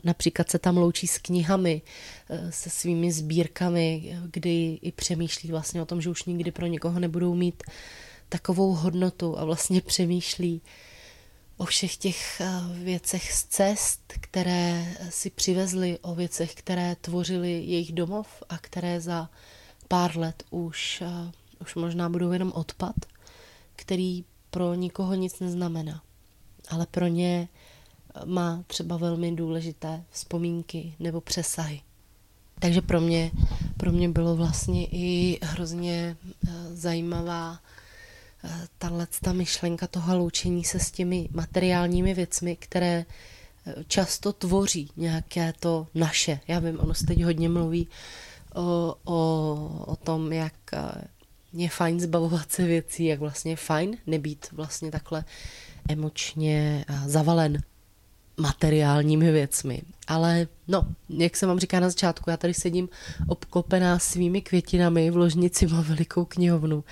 Například 0.03 0.49
se 0.49 0.59
tam 0.59 0.77
loučí 0.77 1.07
s 1.07 1.17
knihami, 1.17 1.81
eh, 2.29 2.51
se 2.51 2.69
svými 2.69 3.12
sbírkami, 3.12 4.17
kdy 4.31 4.79
i 4.81 4.91
přemýšlí 4.91 5.51
vlastně 5.51 5.81
o 5.81 5.85
tom, 5.85 6.01
že 6.01 6.09
už 6.09 6.23
nikdy 6.23 6.51
pro 6.51 6.65
někoho 6.65 6.99
nebudou 6.99 7.35
mít 7.35 7.63
takovou 8.30 8.74
hodnotu 8.74 9.39
a 9.39 9.46
vlastně 9.46 9.82
přemýšlí 9.82 10.62
o 11.58 11.65
všech 11.65 11.98
těch 11.98 12.42
eh, 12.42 12.50
věcech 12.84 13.34
z 13.34 13.44
cest, 13.44 14.13
které 14.22 14.96
si 15.10 15.30
přivezli, 15.30 16.00
o 16.02 16.15
věcech, 16.15 16.56
které 16.56 16.96
tvořili 17.02 17.52
jejich 17.52 17.94
domov 17.94 18.44
a 18.50 18.58
které 18.58 19.02
za 19.02 19.30
pár 19.88 20.18
let 20.18 20.44
už, 20.50 21.04
uh, 21.06 21.32
už 21.62 21.76
možná 21.76 22.10
budou 22.10 22.32
jenom 22.32 22.52
odpad, 22.56 22.96
který 23.76 24.24
pro 24.52 24.74
nikoho 24.74 25.15
nic 25.15 25.39
neznamená. 25.39 26.02
Ale 26.70 26.86
pro 26.92 27.08
ně 27.08 27.48
má 28.26 28.63
třeba 28.68 28.98
velmi 28.98 29.32
důležité 29.32 30.04
vzpomínky 30.10 30.94
nebo 31.00 31.22
přesahy. 31.22 31.82
Takže 32.60 32.82
pro 32.82 33.02
mě, 33.02 33.32
pro 33.78 33.92
mě 33.92 34.10
bylo 34.10 34.36
vlastně 34.36 34.86
i 34.86 35.39
hrozně 35.42 36.18
uh, 36.22 36.52
zajímavá 36.74 37.60
tahle 38.78 39.08
ta 39.21 39.34
myšlenka 39.34 39.88
toho 39.88 40.17
loučení 40.17 40.63
se 40.63 40.80
s 40.80 40.91
těmi 40.91 41.30
materiálními 41.32 42.13
věcmi, 42.13 42.56
které 42.56 43.06
často 43.88 44.34
tvoří 44.34 44.91
nějaké 44.97 45.54
to 45.60 45.88
naše. 45.95 46.39
Já 46.47 46.60
vím, 46.60 46.80
ono 46.80 46.93
se 46.93 47.06
teď 47.06 47.23
hodně 47.23 47.49
mluví 47.49 47.88
o, 48.56 48.95
o, 49.04 49.84
o 49.88 49.95
tom, 49.95 50.34
jak 50.34 50.54
eh, 50.73 51.08
je 51.54 51.69
fajn 51.69 51.99
zbavovat 51.99 52.52
se 52.52 52.63
věcí, 52.63 53.06
jak 53.06 53.19
vlastně 53.19 53.52
je 53.52 53.56
fajn 53.56 53.97
nebýt 54.08 54.47
vlastně 54.52 54.91
takhle 54.91 55.23
emočně 55.89 56.86
eh, 56.88 57.10
zavalen 57.10 57.62
materiálními 58.39 59.32
věcmi. 59.32 59.82
Ale 60.08 60.47
no, 60.67 60.88
jak 61.10 61.38
jsem 61.38 61.49
vám 61.49 61.60
říká 61.60 61.80
na 61.80 61.89
začátku, 61.89 62.30
já 62.30 62.38
tady 62.38 62.54
sedím 62.54 62.89
obklopená 63.28 63.99
svými 63.99 64.41
květinami, 64.41 65.12
v 65.12 65.17
ložnici 65.17 65.67
mám 65.67 65.84
velikou 65.84 66.25
knihovnu, 66.25 66.84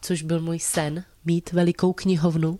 což 0.00 0.22
byl 0.22 0.40
můj 0.40 0.58
sen, 0.58 1.04
mít 1.24 1.52
velikou 1.52 1.92
knihovnu. 1.92 2.58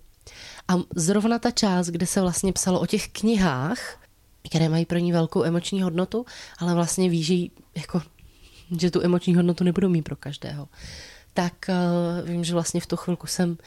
A 0.69 0.75
zrovna 0.97 1.39
ta 1.39 1.51
část, 1.51 1.87
kde 1.87 2.07
se 2.07 2.21
vlastně 2.21 2.53
psalo 2.53 2.81
o 2.81 2.87
těch 2.87 3.09
knihách, 3.09 4.01
které 4.49 4.69
mají 4.69 4.85
pro 4.85 4.99
ní 4.99 5.13
velkou 5.13 5.45
emoční 5.45 5.83
hodnotu, 5.83 6.27
ale 6.59 6.75
vlastně 6.75 7.09
ví, 7.09 7.23
že 7.23 7.35
jako 7.75 8.03
že 8.81 8.91
tu 8.91 9.03
emoční 9.03 9.35
hodnotu 9.35 9.65
nebudou 9.65 9.89
mít 9.89 10.03
pro 10.03 10.17
každého. 10.17 10.69
Tak 11.35 11.53
uh, 11.69 12.29
vím, 12.29 12.45
že 12.45 12.53
vlastně 12.53 12.81
v 12.81 12.87
tu 12.87 12.97
chvilku 12.97 13.27
jsem 13.27 13.59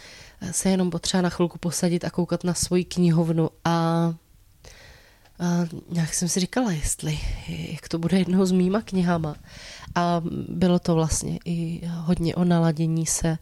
eh, 0.41 0.53
se 0.53 0.69
jenom 0.69 0.89
potřeba 0.89 1.21
na 1.21 1.29
chvilku 1.29 1.57
posadit 1.57 2.05
a 2.05 2.09
koukat 2.09 2.43
na 2.43 2.53
svoji 2.53 2.85
knihovnu 2.85 3.49
a 3.65 4.13
uh, 5.39 5.79
nějak 5.89 6.13
jsem 6.13 6.29
si 6.29 6.39
říkala, 6.39 6.71
jestli, 6.71 7.19
jak 7.47 7.89
to 7.89 7.99
bude 7.99 8.19
jednou 8.19 8.45
s 8.45 8.51
mýma 8.51 8.81
knihama. 8.81 9.35
A 9.95 10.21
bylo 10.49 10.79
to 10.79 10.95
vlastně 10.95 11.39
i 11.45 11.81
hodně 11.87 12.35
o 12.35 12.43
naladění 12.43 13.05
se 13.05 13.37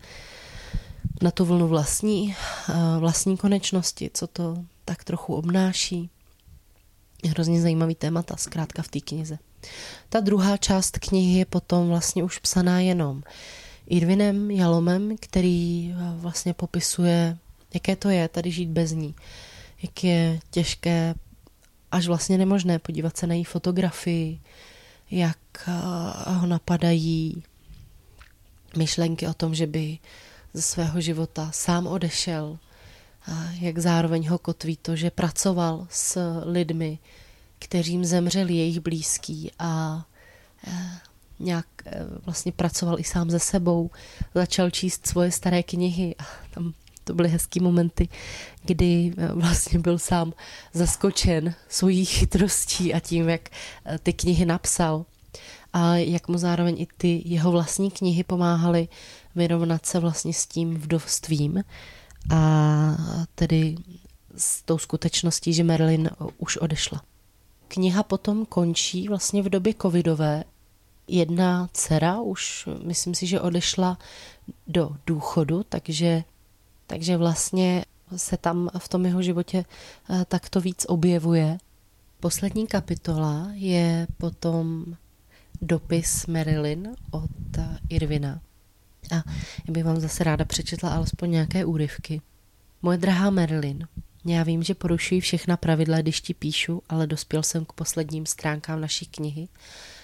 na 1.22 1.32
tu 1.32 1.46
vlnu 1.46 1.68
vlastní, 1.68 2.36
vlastní 3.00 3.38
konečnosti, 3.38 4.10
co 4.14 4.28
to 4.28 4.58
tak 4.86 5.04
trochu 5.04 5.36
obnáší. 5.36 6.10
Hrozně 7.28 7.62
zajímavý 7.62 7.96
témata, 7.96 8.36
zkrátka 8.38 8.82
v 8.82 8.88
té 8.88 9.00
knize. 9.00 9.38
Ta 10.10 10.20
druhá 10.20 10.58
část 10.58 11.00
knihy 11.00 11.40
je 11.40 11.46
potom 11.46 11.88
vlastně 11.88 12.24
už 12.24 12.40
psaná 12.40 12.80
jenom 12.80 13.24
Irvinem 13.88 14.52
Jalomem, 14.52 15.16
který 15.20 15.94
eh, 15.94 15.98
vlastně 16.16 16.54
popisuje, 16.54 17.38
jaké 17.74 17.96
to 17.96 18.10
je 18.10 18.28
tady 18.28 18.52
žít 18.52 18.70
bez 18.70 18.92
ní. 18.92 19.16
Jak 19.82 20.04
je 20.04 20.40
těžké, 20.52 21.16
až 21.92 22.08
vlastně 22.08 22.38
nemožné 22.38 22.80
podívat 22.80 23.18
se 23.18 23.28
na 23.28 23.34
její 23.34 23.44
fotografii, 23.44 24.40
jak 25.12 25.38
eh, 25.68 25.72
ho 26.34 26.48
napadají 26.48 27.44
myšlenky 28.78 29.28
o 29.28 29.34
tom, 29.34 29.56
že 29.56 29.68
by 29.68 29.98
ze 30.54 30.62
svého 30.62 31.02
života 31.02 31.50
sám 31.54 31.88
odešel, 31.88 32.58
jak 33.60 33.78
zároveň 33.78 34.28
ho 34.28 34.38
kotví 34.38 34.78
to, 34.78 34.96
že 34.96 35.12
pracoval 35.12 35.88
s 35.90 36.42
lidmi, 36.46 37.00
kteřím 37.60 38.06
zemřeli 38.06 38.54
jejich 38.54 38.80
blízký 38.80 39.52
a 39.60 40.06
eh, 40.68 41.00
nějak 41.40 41.66
eh, 41.86 42.06
vlastně 42.26 42.52
pracoval 42.52 43.00
i 43.00 43.04
sám 43.04 43.30
ze 43.30 43.40
sebou, 43.40 43.92
začal 44.36 44.70
číst 44.70 45.08
svoje 45.08 45.32
staré 45.32 45.64
knihy 45.64 46.16
a 46.20 46.24
tam 46.54 46.74
to 47.06 47.14
byly 47.14 47.30
hezký 47.30 47.60
momenty, 47.60 48.10
kdy 48.66 49.14
eh, 49.18 49.28
vlastně 49.34 49.80
byl 49.80 50.00
sám 50.00 50.34
zaskočen 50.74 51.54
svojí 51.70 52.06
chytrostí 52.06 52.94
a 52.94 53.00
tím, 53.00 53.30
jak 53.30 53.50
ty 54.04 54.14
knihy 54.14 54.46
napsal 54.46 55.06
a 55.74 55.96
jak 55.96 56.28
mu 56.28 56.38
zároveň 56.38 56.82
i 56.82 56.88
ty 56.98 57.22
jeho 57.26 57.52
vlastní 57.52 57.92
knihy 57.92 58.24
pomáhaly 58.24 58.88
vyrovnat 59.36 59.86
se 59.86 60.00
vlastně 60.00 60.34
s 60.34 60.46
tím 60.46 60.76
vdovstvím 60.76 61.64
a 62.36 62.98
tedy 63.36 63.76
s 64.38 64.62
tou 64.62 64.78
skutečností, 64.78 65.54
že 65.54 65.64
Marilyn 65.64 66.10
už 66.38 66.58
odešla. 66.58 67.02
Kniha 67.68 68.04
potom 68.04 68.46
končí 68.46 69.08
vlastně 69.08 69.42
v 69.42 69.50
době 69.50 69.74
covidové. 69.82 70.44
Jedna 71.08 71.70
dcera 71.74 72.22
už, 72.22 72.70
myslím 72.84 73.16
si, 73.16 73.28
že 73.28 73.42
odešla 73.42 73.98
do 74.68 74.90
důchodu, 75.08 75.64
takže, 75.70 76.24
takže 76.88 77.18
vlastně 77.18 77.86
se 78.16 78.38
tam 78.38 78.70
v 78.78 78.90
tom 78.90 79.06
jeho 79.06 79.22
životě 79.22 79.66
eh, 80.10 80.26
takto 80.28 80.62
víc 80.62 80.86
objevuje. 80.88 81.58
Poslední 82.20 82.68
kapitola 82.68 83.48
je 83.54 84.08
potom 84.18 84.86
dopis 85.62 86.26
Marilyn 86.26 86.96
od 87.12 87.58
eh, 87.58 87.78
Irvina. 87.90 88.42
A 89.12 89.16
já 89.68 89.72
bych 89.72 89.84
vám 89.84 90.00
zase 90.00 90.24
ráda 90.24 90.46
přečetla 90.46 90.90
alespoň 90.90 91.32
nějaké 91.32 91.66
úryvky. 91.66 92.22
Moje 92.82 92.98
drahá 92.98 93.30
Marilyn, 93.30 93.88
já 94.26 94.44
vím, 94.44 94.64
že 94.64 94.76
porušuji 94.76 95.22
všechna 95.22 95.58
pravidla, 95.58 96.02
když 96.02 96.22
ti 96.22 96.34
píšu, 96.34 96.84
ale 96.90 97.08
dospěl 97.08 97.44
jsem 97.44 97.66
k 97.66 97.74
posledním 97.74 98.26
stránkám 98.26 98.82
naší 98.82 99.06
knihy 99.06 99.48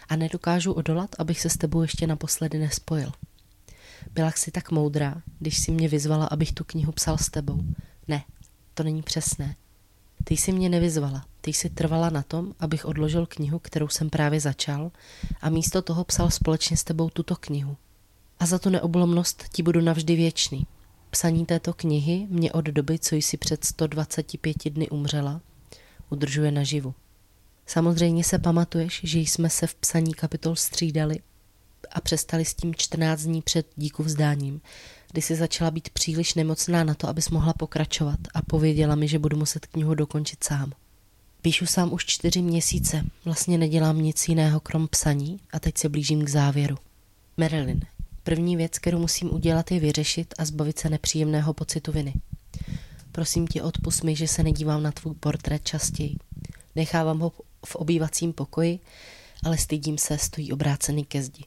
a 0.09 0.15
nedokážu 0.15 0.73
odolat, 0.73 1.09
abych 1.19 1.41
se 1.41 1.49
s 1.49 1.57
tebou 1.57 1.81
ještě 1.81 2.07
naposledy 2.07 2.59
nespojil. 2.59 3.11
Byla 4.13 4.31
jsi 4.31 4.51
tak 4.51 4.71
moudrá, 4.71 5.21
když 5.39 5.59
si 5.59 5.71
mě 5.71 5.87
vyzvala, 5.87 6.25
abych 6.25 6.51
tu 6.51 6.63
knihu 6.63 6.91
psal 6.91 7.17
s 7.17 7.29
tebou. 7.29 7.63
Ne, 8.07 8.23
to 8.73 8.83
není 8.83 9.01
přesné. 9.01 9.55
Ty 10.23 10.37
jsi 10.37 10.51
mě 10.51 10.69
nevyzvala, 10.69 11.25
ty 11.41 11.53
jsi 11.53 11.69
trvala 11.69 12.09
na 12.09 12.23
tom, 12.23 12.53
abych 12.59 12.85
odložil 12.85 13.25
knihu, 13.25 13.59
kterou 13.59 13.87
jsem 13.87 14.09
právě 14.09 14.39
začal 14.39 14.91
a 15.41 15.49
místo 15.49 15.81
toho 15.81 16.03
psal 16.03 16.29
společně 16.29 16.77
s 16.77 16.83
tebou 16.83 17.09
tuto 17.09 17.35
knihu. 17.35 17.77
A 18.39 18.45
za 18.45 18.59
tu 18.59 18.69
neoblomnost 18.69 19.43
ti 19.53 19.63
budu 19.63 19.81
navždy 19.81 20.15
věčný. 20.15 20.67
Psaní 21.09 21.45
této 21.45 21.73
knihy 21.73 22.27
mě 22.29 22.51
od 22.51 22.65
doby, 22.65 22.99
co 22.99 23.15
jsi 23.15 23.37
před 23.37 23.65
125 23.65 24.69
dny 24.69 24.89
umřela, 24.89 25.41
udržuje 26.09 26.51
naživu. 26.51 26.93
Samozřejmě 27.65 28.23
se 28.23 28.39
pamatuješ, 28.39 29.01
že 29.03 29.19
jsme 29.19 29.49
se 29.49 29.67
v 29.67 29.75
psaní 29.75 30.13
kapitol 30.13 30.55
střídali 30.55 31.19
a 31.91 32.01
přestali 32.01 32.45
s 32.45 32.53
tím 32.53 32.75
14 32.75 33.21
dní 33.21 33.41
před 33.41 33.67
díku 33.75 34.03
vzdáním, 34.03 34.61
kdy 35.11 35.21
si 35.21 35.35
začala 35.35 35.71
být 35.71 35.89
příliš 35.89 36.33
nemocná 36.33 36.83
na 36.83 36.93
to, 36.93 37.09
abys 37.09 37.29
mohla 37.29 37.53
pokračovat 37.53 38.19
a 38.33 38.41
pověděla 38.41 38.95
mi, 38.95 39.07
že 39.07 39.19
budu 39.19 39.37
muset 39.37 39.65
knihu 39.65 39.95
dokončit 39.95 40.43
sám. 40.43 40.71
Píšu 41.41 41.65
sám 41.65 41.93
už 41.93 42.05
čtyři 42.05 42.41
měsíce, 42.41 43.05
vlastně 43.25 43.57
nedělám 43.57 44.01
nic 44.01 44.27
jiného 44.27 44.59
krom 44.59 44.87
psaní 44.87 45.39
a 45.53 45.59
teď 45.59 45.77
se 45.77 45.89
blížím 45.89 46.25
k 46.25 46.29
závěru. 46.29 46.77
Marilyn, 47.37 47.81
První 48.23 48.57
věc, 48.57 48.79
kterou 48.79 48.99
musím 48.99 49.33
udělat, 49.33 49.71
je 49.71 49.79
vyřešit 49.79 50.33
a 50.37 50.45
zbavit 50.45 50.79
se 50.79 50.89
nepříjemného 50.89 51.53
pocitu 51.53 51.91
viny. 51.91 52.13
Prosím 53.11 53.47
tě, 53.47 53.63
odpust 53.63 54.03
mi, 54.03 54.15
že 54.15 54.27
se 54.27 54.43
nedívám 54.43 54.83
na 54.83 54.91
tvůj 54.91 55.15
portrét 55.15 55.63
častěji. 55.63 56.15
Nechávám 56.75 57.19
ho 57.19 57.31
v 57.65 57.75
obývacím 57.75 58.33
pokoji, 58.33 58.79
ale 59.43 59.57
stydím 59.57 59.97
se, 59.97 60.17
stojí 60.17 60.53
obrácený 60.53 61.05
ke 61.05 61.23
zdi. 61.23 61.43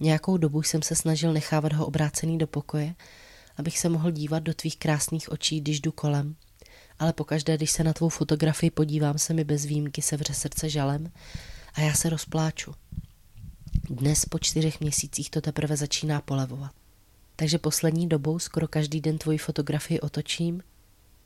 Nějakou 0.00 0.36
dobu 0.36 0.62
jsem 0.62 0.82
se 0.82 0.94
snažil 0.94 1.32
nechávat 1.32 1.72
ho 1.72 1.86
obrácený 1.86 2.38
do 2.38 2.46
pokoje, 2.46 2.94
abych 3.56 3.78
se 3.78 3.88
mohl 3.88 4.10
dívat 4.10 4.42
do 4.42 4.54
tvých 4.54 4.76
krásných 4.76 5.32
očí, 5.32 5.60
když 5.60 5.80
jdu 5.80 5.92
kolem. 5.92 6.36
Ale 6.98 7.12
pokaždé, 7.12 7.56
když 7.56 7.70
se 7.70 7.84
na 7.84 7.92
tvou 7.92 8.08
fotografii 8.08 8.70
podívám, 8.70 9.18
se 9.18 9.34
mi 9.34 9.44
bez 9.44 9.64
výjimky 9.64 10.02
sevře 10.02 10.34
srdce 10.34 10.68
žalem 10.68 11.12
a 11.74 11.80
já 11.80 11.94
se 11.94 12.10
rozpláču. 12.10 12.74
Dnes 13.90 14.24
po 14.24 14.38
čtyřech 14.38 14.80
měsících 14.80 15.30
to 15.30 15.40
teprve 15.40 15.76
začíná 15.76 16.20
polevovat. 16.20 16.72
Takže 17.36 17.58
poslední 17.58 18.08
dobou 18.08 18.38
skoro 18.38 18.68
každý 18.68 19.00
den 19.00 19.18
tvoji 19.18 19.38
fotografii 19.38 20.00
otočím 20.00 20.62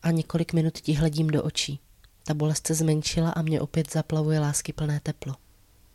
a 0.02 0.10
několik 0.10 0.52
minut 0.52 0.80
ti 0.80 0.92
hledím 0.92 1.26
do 1.26 1.42
očí. 1.42 1.80
Ta 2.24 2.34
bolest 2.34 2.66
se 2.66 2.74
zmenšila 2.74 3.30
a 3.30 3.42
mě 3.42 3.60
opět 3.60 3.92
zaplavuje 3.92 4.40
lásky 4.40 4.72
plné 4.72 5.00
teplo. 5.02 5.34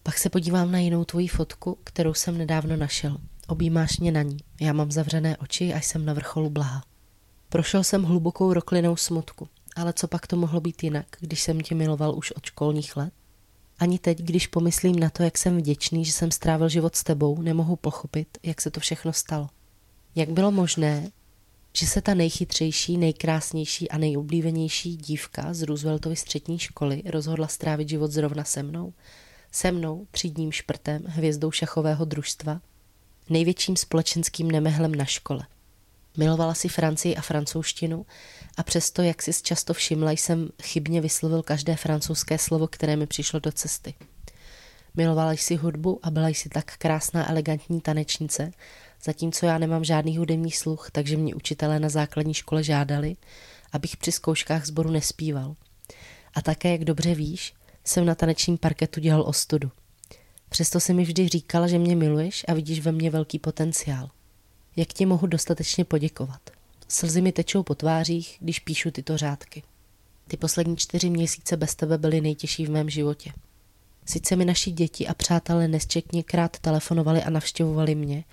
Pak 0.09 0.17
se 0.17 0.29
podívám 0.29 0.71
na 0.71 0.79
jinou 0.79 1.05
tvoji 1.05 1.27
fotku, 1.27 1.77
kterou 1.83 2.13
jsem 2.13 2.37
nedávno 2.37 2.77
našel. 2.77 3.17
Objímáš 3.47 3.99
mě 3.99 4.11
na 4.11 4.21
ní. 4.21 4.37
Já 4.61 4.73
mám 4.73 4.91
zavřené 4.91 5.37
oči 5.37 5.73
a 5.73 5.81
jsem 5.81 6.05
na 6.05 6.13
vrcholu 6.13 6.49
blaha. 6.49 6.83
Prošel 7.49 7.83
jsem 7.83 8.03
hlubokou 8.03 8.53
roklinou 8.53 8.95
smutku. 8.95 9.47
Ale 9.75 9.93
co 9.93 10.07
pak 10.07 10.27
to 10.27 10.35
mohlo 10.35 10.61
být 10.61 10.83
jinak, 10.83 11.05
když 11.19 11.41
jsem 11.41 11.61
tě 11.61 11.75
miloval 11.75 12.15
už 12.17 12.31
od 12.31 12.45
školních 12.45 12.97
let? 12.97 13.13
Ani 13.79 13.99
teď, 13.99 14.19
když 14.19 14.47
pomyslím 14.47 14.99
na 14.99 15.09
to, 15.09 15.23
jak 15.23 15.37
jsem 15.37 15.57
vděčný, 15.57 16.05
že 16.05 16.11
jsem 16.11 16.31
strávil 16.31 16.69
život 16.69 16.95
s 16.95 17.03
tebou, 17.03 17.41
nemohu 17.41 17.75
pochopit, 17.75 18.37
jak 18.43 18.61
se 18.61 18.71
to 18.71 18.79
všechno 18.79 19.13
stalo. 19.13 19.49
Jak 20.15 20.29
bylo 20.29 20.51
možné, 20.51 21.11
že 21.73 21.87
se 21.87 22.01
ta 22.01 22.13
nejchytřejší, 22.13 22.97
nejkrásnější 22.97 23.89
a 23.89 23.97
nejoblíbenější 23.97 24.97
dívka 24.97 25.53
z 25.53 25.61
Rooseveltovy 25.61 26.15
střední 26.15 26.59
školy 26.59 27.03
rozhodla 27.05 27.47
strávit 27.47 27.89
život 27.89 28.11
zrovna 28.11 28.43
se 28.43 28.63
mnou? 28.63 28.93
Se 29.51 29.71
mnou, 29.71 30.07
třídním 30.11 30.51
šprtem, 30.51 31.03
hvězdou 31.05 31.51
šachového 31.51 32.05
družstva, 32.05 32.61
největším 33.29 33.75
společenským 33.75 34.51
nemehlem 34.51 34.95
na 34.95 35.05
škole. 35.05 35.47
Milovala 36.17 36.53
si 36.53 36.69
Francii 36.69 37.15
a 37.15 37.21
francouzštinu 37.21 38.05
a 38.57 38.63
přesto, 38.63 39.01
jak 39.01 39.21
si 39.21 39.31
často 39.33 39.73
všimla, 39.73 40.11
jsem 40.11 40.49
chybně 40.63 41.01
vyslovil 41.01 41.43
každé 41.43 41.75
francouzské 41.75 42.37
slovo, 42.37 42.67
které 42.67 42.95
mi 42.95 43.07
přišlo 43.07 43.39
do 43.39 43.51
cesty. 43.51 43.93
Milovala 44.95 45.31
jsi 45.31 45.55
hudbu 45.55 45.99
a 46.03 46.11
byla 46.11 46.27
jsi 46.27 46.49
tak 46.49 46.77
krásná 46.77 47.29
elegantní 47.29 47.81
tanečnice, 47.81 48.51
zatímco 49.03 49.45
já 49.45 49.57
nemám 49.57 49.83
žádný 49.83 50.17
hudební 50.17 50.51
sluch, 50.51 50.89
takže 50.91 51.17
mě 51.17 51.35
učitelé 51.35 51.79
na 51.79 51.89
základní 51.89 52.33
škole 52.33 52.63
žádali, 52.63 53.15
abych 53.71 53.97
při 53.97 54.11
zkouškách 54.11 54.65
sboru 54.65 54.91
nespíval. 54.91 55.55
A 56.33 56.41
také, 56.41 56.71
jak 56.71 56.83
dobře 56.83 57.15
víš, 57.15 57.53
jsem 57.89 58.05
na 58.05 58.15
tanečním 58.15 58.57
parketu 58.57 58.99
dělal 58.99 59.21
ostudu. 59.21 59.71
Přesto 60.49 60.79
si 60.79 60.93
mi 60.93 61.03
vždy 61.03 61.27
říkala, 61.27 61.67
že 61.67 61.79
mě 61.79 61.95
miluješ 61.95 62.45
a 62.47 62.53
vidíš 62.53 62.79
ve 62.79 62.91
mně 62.91 63.09
velký 63.09 63.39
potenciál. 63.39 64.09
Jak 64.75 64.87
ti 64.87 65.05
mohu 65.05 65.27
dostatečně 65.27 65.85
poděkovat? 65.85 66.49
Slzy 66.87 67.21
mi 67.21 67.31
tečou 67.31 67.63
po 67.63 67.75
tvářích, 67.75 68.37
když 68.39 68.59
píšu 68.59 68.91
tyto 68.91 69.17
řádky. 69.17 69.63
Ty 70.27 70.37
poslední 70.37 70.77
čtyři 70.77 71.09
měsíce 71.09 71.57
bez 71.57 71.75
tebe 71.75 71.97
byly 71.97 72.21
nejtěžší 72.21 72.65
v 72.65 72.69
mém 72.69 72.89
životě. 72.89 73.33
Sice 74.05 74.35
mi 74.35 74.45
naši 74.45 74.71
děti 74.71 75.07
a 75.07 75.13
přátelé 75.13 75.67
nesčetně 75.67 76.23
krát 76.23 76.59
telefonovali 76.59 77.23
a 77.23 77.29
navštěvovali 77.29 77.95
mě, 77.95 78.23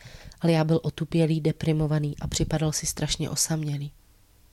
ale 0.41 0.53
já 0.53 0.65
byl 0.65 0.81
otupělý, 0.83 1.41
deprimovaný 1.41 2.15
a 2.21 2.27
připadal 2.27 2.73
si 2.73 2.87
strašně 2.87 3.31
osamělý. 3.31 3.93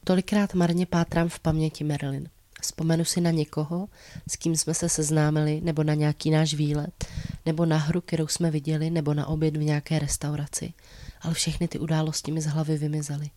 Tolikrát 0.04 0.54
marně 0.54 0.86
pátrám 0.86 1.30
v 1.30 1.40
paměti 1.40 1.84
Marilyn. 1.84 2.30
Vzpomenu 2.64 3.06
si 3.06 3.22
na 3.22 3.32
někoho, 3.32 3.88
s 4.28 4.36
kým 4.36 4.56
jsme 4.56 4.74
se 4.74 4.90
seznámili, 4.90 5.62
nebo 5.64 5.84
na 5.84 5.94
nějaký 5.94 6.32
náš 6.32 6.54
výlet, 6.54 7.06
nebo 7.46 7.66
na 7.66 7.78
hru, 7.78 8.02
kterou 8.02 8.28
jsme 8.28 8.52
viděli, 8.52 8.90
nebo 8.90 9.14
na 9.14 9.28
oběd 9.28 9.58
v 9.58 9.64
nějaké 9.64 10.00
restauraci. 10.00 10.74
Ale 11.22 11.34
všechny 11.34 11.68
ty 11.68 11.80
události 11.80 12.32
mi 12.32 12.42
z 12.42 12.46
hlavy 12.46 12.78
vymizely. 12.78 13.30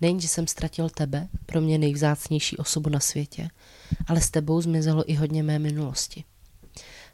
Nejen, 0.00 0.20
že 0.20 0.28
jsem 0.28 0.46
ztratil 0.46 0.88
tebe, 0.88 1.28
pro 1.46 1.60
mě 1.60 1.78
nejvzácnější 1.78 2.56
osobu 2.56 2.90
na 2.90 3.00
světě, 3.00 3.48
ale 4.06 4.20
s 4.20 4.30
tebou 4.30 4.60
zmizelo 4.60 5.10
i 5.10 5.14
hodně 5.14 5.42
mé 5.42 5.58
minulosti. 5.58 6.24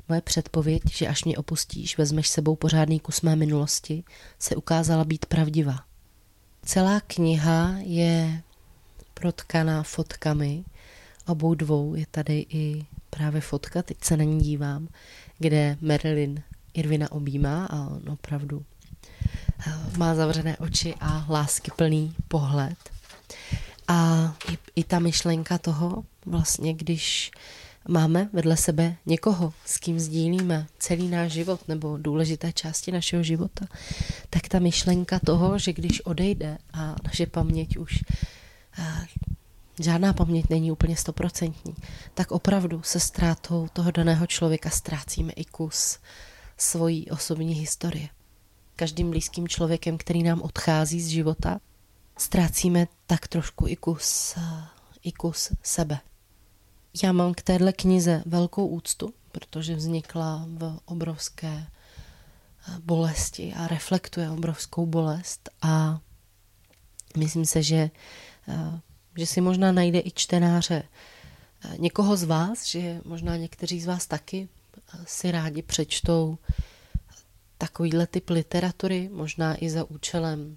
Moje 0.09 0.20
předpověď, 0.20 0.83
že 0.92 1.09
až 1.09 1.25
mě 1.25 1.38
opustíš, 1.38 1.99
vezmeš 1.99 2.29
sebou 2.29 2.57
pořádný 2.57 3.01
kus 3.01 3.20
mé 3.20 3.37
minulosti, 3.37 4.05
se 4.38 4.57
ukázala 4.57 5.05
být 5.05 5.27
pravdivá. 5.27 5.79
Celá 6.64 7.01
kniha 7.01 7.75
je 7.79 8.42
protkaná 9.14 9.83
fotkami, 9.83 10.64
obou 11.31 11.55
dvou 11.55 11.95
je 11.95 12.07
tady 12.11 12.47
i 12.49 12.87
právě 13.11 13.40
fotka, 13.40 13.83
teď 13.83 13.97
se 14.05 14.16
na 14.16 14.25
ní 14.25 14.40
dívám, 14.40 14.88
kde 15.38 15.77
Marilyn 15.81 16.43
Irvina 16.75 17.12
objímá 17.12 17.66
a 17.66 17.87
on 17.87 18.03
opravdu 18.11 18.64
eh, 19.66 19.73
má 19.97 20.14
zavřené 20.14 20.57
oči 20.57 20.95
a 21.01 21.27
lásky 21.29 21.71
plný 21.77 22.14
pohled. 22.29 22.79
A 23.88 24.35
i, 24.53 24.59
i 24.77 24.85
ta 24.85 24.99
myšlenka 24.99 25.59
toho, 25.59 26.05
vlastně, 26.27 26.75
když 26.75 27.31
máme 27.88 28.29
vedle 28.33 28.57
sebe 28.57 28.97
někoho, 29.07 29.53
s 29.66 29.79
kým 29.79 30.01
sdílíme 30.01 30.66
celý 30.79 31.09
náš 31.09 31.33
život 31.33 31.69
nebo 31.69 31.97
důležité 31.97 32.53
části 32.53 32.93
našeho 32.93 33.23
života, 33.23 33.66
tak 34.31 34.49
ta 34.49 34.59
myšlenka 34.59 35.21
toho, 35.27 35.59
že 35.59 35.73
když 35.73 36.01
odejde 36.01 36.59
a 36.73 36.97
naše 37.05 37.27
paměť 37.27 37.77
už 37.77 37.99
eh, 38.79 39.07
žádná 39.83 40.12
paměť 40.12 40.51
není 40.51 40.73
úplně 40.73 40.97
stoprocentní, 40.97 41.75
tak 42.14 42.31
opravdu 42.33 42.83
se 42.83 43.01
ztrátou 43.01 43.69
toho 43.73 43.90
daného 43.90 44.27
člověka 44.27 44.71
ztrácíme 44.71 45.33
i 45.33 45.45
kus 45.45 45.99
svojí 46.57 47.11
osobní 47.11 47.55
historie. 47.55 48.09
Každým 48.77 49.11
blízkým 49.11 49.49
člověkem, 49.49 49.99
který 49.99 50.23
nám 50.23 50.43
odchází 50.43 51.01
z 51.01 51.07
života, 51.07 51.61
ztrácíme 52.19 52.87
tak 53.07 53.29
trošku 53.29 53.66
i 53.69 53.77
kus, 53.77 54.37
i 55.03 55.12
kus 55.12 55.53
sebe. 55.62 56.01
Já 57.03 57.12
mám 57.12 57.35
k 57.35 57.43
téhle 57.43 57.73
knize 57.73 58.23
velkou 58.27 58.66
úctu, 58.66 59.14
protože 59.33 59.75
vznikla 59.75 60.47
v 60.49 60.79
obrovské 60.85 61.66
eh, 61.66 62.79
bolesti 62.79 63.55
a 63.55 63.66
reflektuje 63.66 64.31
obrovskou 64.31 64.87
bolest 64.87 65.51
a 65.62 66.01
myslím 67.16 67.47
se, 67.47 67.62
že, 67.62 67.90
eh, 68.49 68.81
že 69.20 69.26
si 69.26 69.40
možná 69.40 69.72
najde 69.72 70.00
i 70.00 70.11
čtenáře 70.14 70.83
eh, 70.83 71.78
někoho 71.78 72.16
z 72.16 72.24
vás, 72.24 72.66
že 72.66 73.00
možná 73.04 73.37
někteří 73.37 73.80
z 73.80 73.87
vás 73.87 74.06
taky 74.06 74.48
si 75.06 75.30
rádi 75.30 75.62
přečtou 75.62 76.38
takovýhle 77.59 78.06
typ 78.06 78.30
literatury, 78.30 79.11
možná 79.12 79.64
i 79.64 79.70
za 79.70 79.85
účelem 79.85 80.56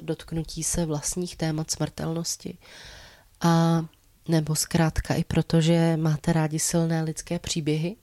dotknutí 0.00 0.62
se 0.62 0.86
vlastních 0.86 1.36
témat 1.36 1.70
smrtelnosti. 1.70 2.58
A 3.40 3.84
nebo 4.28 4.54
zkrátka 4.54 5.14
i 5.14 5.24
proto, 5.24 5.60
že 5.60 5.96
máte 5.96 6.32
rádi 6.32 6.58
silné 6.58 7.02
lidské 7.02 7.38
příběhy. 7.38 7.96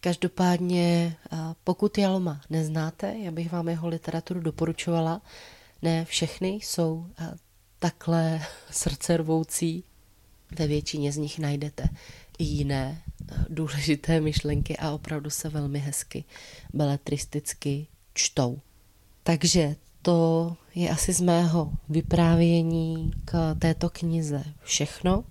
Každopádně, 0.00 1.16
pokud 1.64 1.98
Jaloma 1.98 2.40
neznáte, 2.50 3.14
já 3.18 3.30
bych 3.30 3.52
vám 3.52 3.68
jeho 3.68 3.88
literaturu 3.88 4.40
doporučovala. 4.40 5.22
Ne 5.82 6.04
všechny 6.04 6.48
jsou 6.48 7.06
takhle 7.84 8.40
srdcervoucí. 8.70 9.84
Ve 10.58 10.66
většině 10.66 11.12
z 11.12 11.16
nich 11.16 11.38
najdete 11.38 11.88
i 12.38 12.44
jiné 12.44 13.02
důležité 13.48 14.20
myšlenky 14.20 14.76
a 14.76 14.90
opravdu 14.90 15.30
se 15.30 15.48
velmi 15.48 15.78
hezky 15.78 16.24
beletristicky 16.72 17.86
čtou. 18.14 18.60
Takže 19.22 19.76
to 20.02 20.56
je 20.74 20.90
asi 20.90 21.12
z 21.12 21.20
mého 21.20 21.72
vyprávění 21.88 23.12
k 23.24 23.54
této 23.58 23.90
knize 23.90 24.44
všechno. 24.62 25.24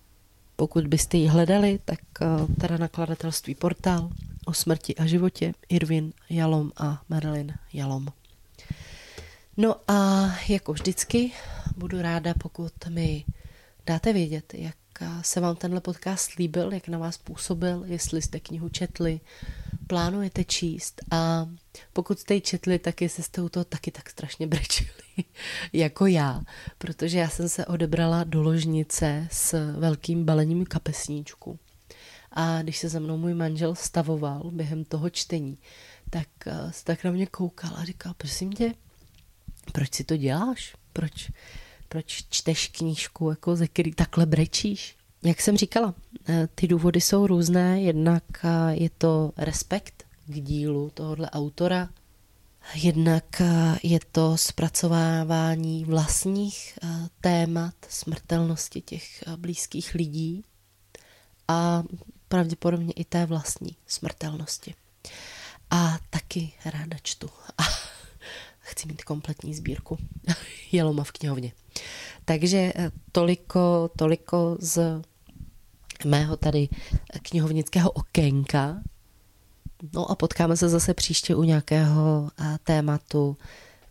Pokud 0.56 0.88
byste 0.88 1.18
ji 1.18 1.28
hledali, 1.28 1.80
tak 1.86 2.00
eh, 2.22 2.28
teda 2.62 2.78
nakladatelství 2.78 3.56
portál 3.56 4.10
o 4.46 4.54
smrti 4.54 4.96
a 4.96 5.06
životě 5.06 5.54
Irvin 5.70 6.14
Jalom 6.30 6.72
a 6.78 7.02
Marilyn 7.10 7.54
Jalom. 7.74 8.08
No 9.58 9.76
a 9.88 10.30
jako 10.50 10.74
vždycky 10.74 11.32
budu 11.78 12.02
ráda, 12.02 12.34
pokud 12.34 12.74
mi 12.90 13.26
dáte 13.86 14.14
vědět, 14.14 14.54
jak 14.54 14.76
se 15.22 15.40
vám 15.40 15.56
tenhle 15.56 15.82
podcast 15.82 16.36
líbil, 16.36 16.74
jak 16.74 16.88
na 16.88 16.98
vás 16.98 17.18
působil, 17.18 17.84
jestli 17.86 18.22
jste 18.22 18.40
knihu 18.40 18.70
četli, 18.70 19.20
plánujete 19.88 20.44
číst 20.44 21.02
a 21.12 21.50
pokud 21.94 22.20
jste 22.20 22.34
ji 22.34 22.42
četli, 22.42 22.80
tak 22.80 23.02
jestli 23.02 23.24
jste 23.24 23.42
u 23.42 23.50
toho 23.50 23.64
taky 23.64 23.92
tak 23.92 24.10
strašně 24.10 24.48
brečili, 24.48 24.90
jako 25.74 26.06
já, 26.06 26.42
protože 26.78 27.18
já 27.18 27.30
jsem 27.30 27.50
se 27.50 27.66
odebrala 27.66 28.24
do 28.24 28.42
ložnice 28.44 29.28
s 29.32 29.74
velkým 29.80 30.26
balením 30.26 30.66
kapesníčku. 30.66 31.60
A 32.32 32.62
když 32.62 32.78
se 32.78 32.90
za 32.90 33.00
mnou 33.00 33.18
můj 33.18 33.34
manžel 33.34 33.76
stavoval 33.76 34.52
během 34.52 34.86
toho 34.86 35.10
čtení, 35.10 35.58
tak 36.10 36.28
eh, 36.46 36.72
se 36.72 36.86
tak 36.86 37.04
na 37.04 37.12
mě 37.12 37.26
koukal 37.26 37.72
a 37.76 37.84
říkal, 37.86 38.14
prosím 38.18 38.54
tě, 38.54 38.74
proč 39.72 39.94
si 39.94 40.04
to 40.04 40.18
děláš? 40.18 40.76
Proč, 40.94 41.32
proč 41.90 42.24
čteš 42.30 42.68
knížku, 42.68 43.30
jako 43.30 43.56
ze 43.56 43.68
který 43.68 43.94
takhle 43.94 44.26
brečíš? 44.26 44.96
Jak 45.24 45.42
jsem 45.42 45.58
říkala, 45.58 45.94
eh, 46.30 46.48
ty 46.56 46.68
důvody 46.68 47.02
jsou 47.02 47.28
různé, 47.28 47.82
jednak 47.82 48.24
eh, 48.44 48.74
je 48.74 48.90
to 48.90 49.32
respekt 49.38 50.04
k 50.26 50.42
dílu 50.42 50.92
tohohle 50.94 51.30
autora, 51.30 51.90
jednak 52.76 53.42
eh, 53.42 53.78
je 53.84 54.00
to 54.12 54.38
zpracovávání 54.38 55.86
vlastních 55.86 56.80
témat 57.22 57.74
smrtelnosti 57.90 58.82
těch 58.82 59.24
blízkých 59.36 59.94
lidí 59.94 60.44
a 61.48 61.84
pravděpodobně 62.28 62.94
i 62.94 63.06
té 63.06 63.26
vlastní 63.26 63.76
smrtelnosti. 63.88 64.74
A 65.70 65.98
taky 66.10 66.54
ráda 66.66 66.98
čtu. 67.02 67.30
Chci 68.64 68.88
mít 68.88 69.04
kompletní 69.04 69.54
sbírku 69.54 69.98
Jeloma 70.72 71.04
v 71.04 71.12
knihovně. 71.12 71.52
Takže 72.26 72.74
toliko, 73.12 73.90
toliko 73.98 74.58
z 74.60 75.02
mého 76.06 76.38
tady 76.38 76.70
knihovnického 77.22 77.92
okénka. 77.92 78.82
No 79.94 80.12
a 80.12 80.16
potkáme 80.16 80.58
se 80.58 80.70
zase 80.70 80.94
příště 80.94 81.36
u 81.36 81.44
nějakého 81.44 82.32
tématu, 82.64 83.38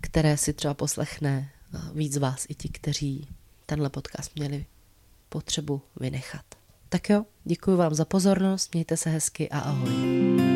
které 0.01 0.37
si 0.37 0.53
třeba 0.53 0.75
poslechne 0.75 1.51
víc 1.95 2.13
z 2.13 2.17
vás 2.17 2.47
i 2.49 2.55
ti, 2.55 2.69
kteří 2.69 3.29
tenhle 3.67 3.91
podcast 3.91 4.37
měli 4.37 4.67
potřebu 5.29 5.83
vynechat. 6.01 6.45
Tak 6.89 7.11
jo, 7.11 7.25
děkuji 7.45 7.77
vám 7.77 7.95
za 7.95 8.05
pozornost, 8.05 8.75
mějte 8.75 8.97
se 8.97 9.11
hezky 9.11 9.51
a 9.51 9.59
ahoj. 9.59 10.52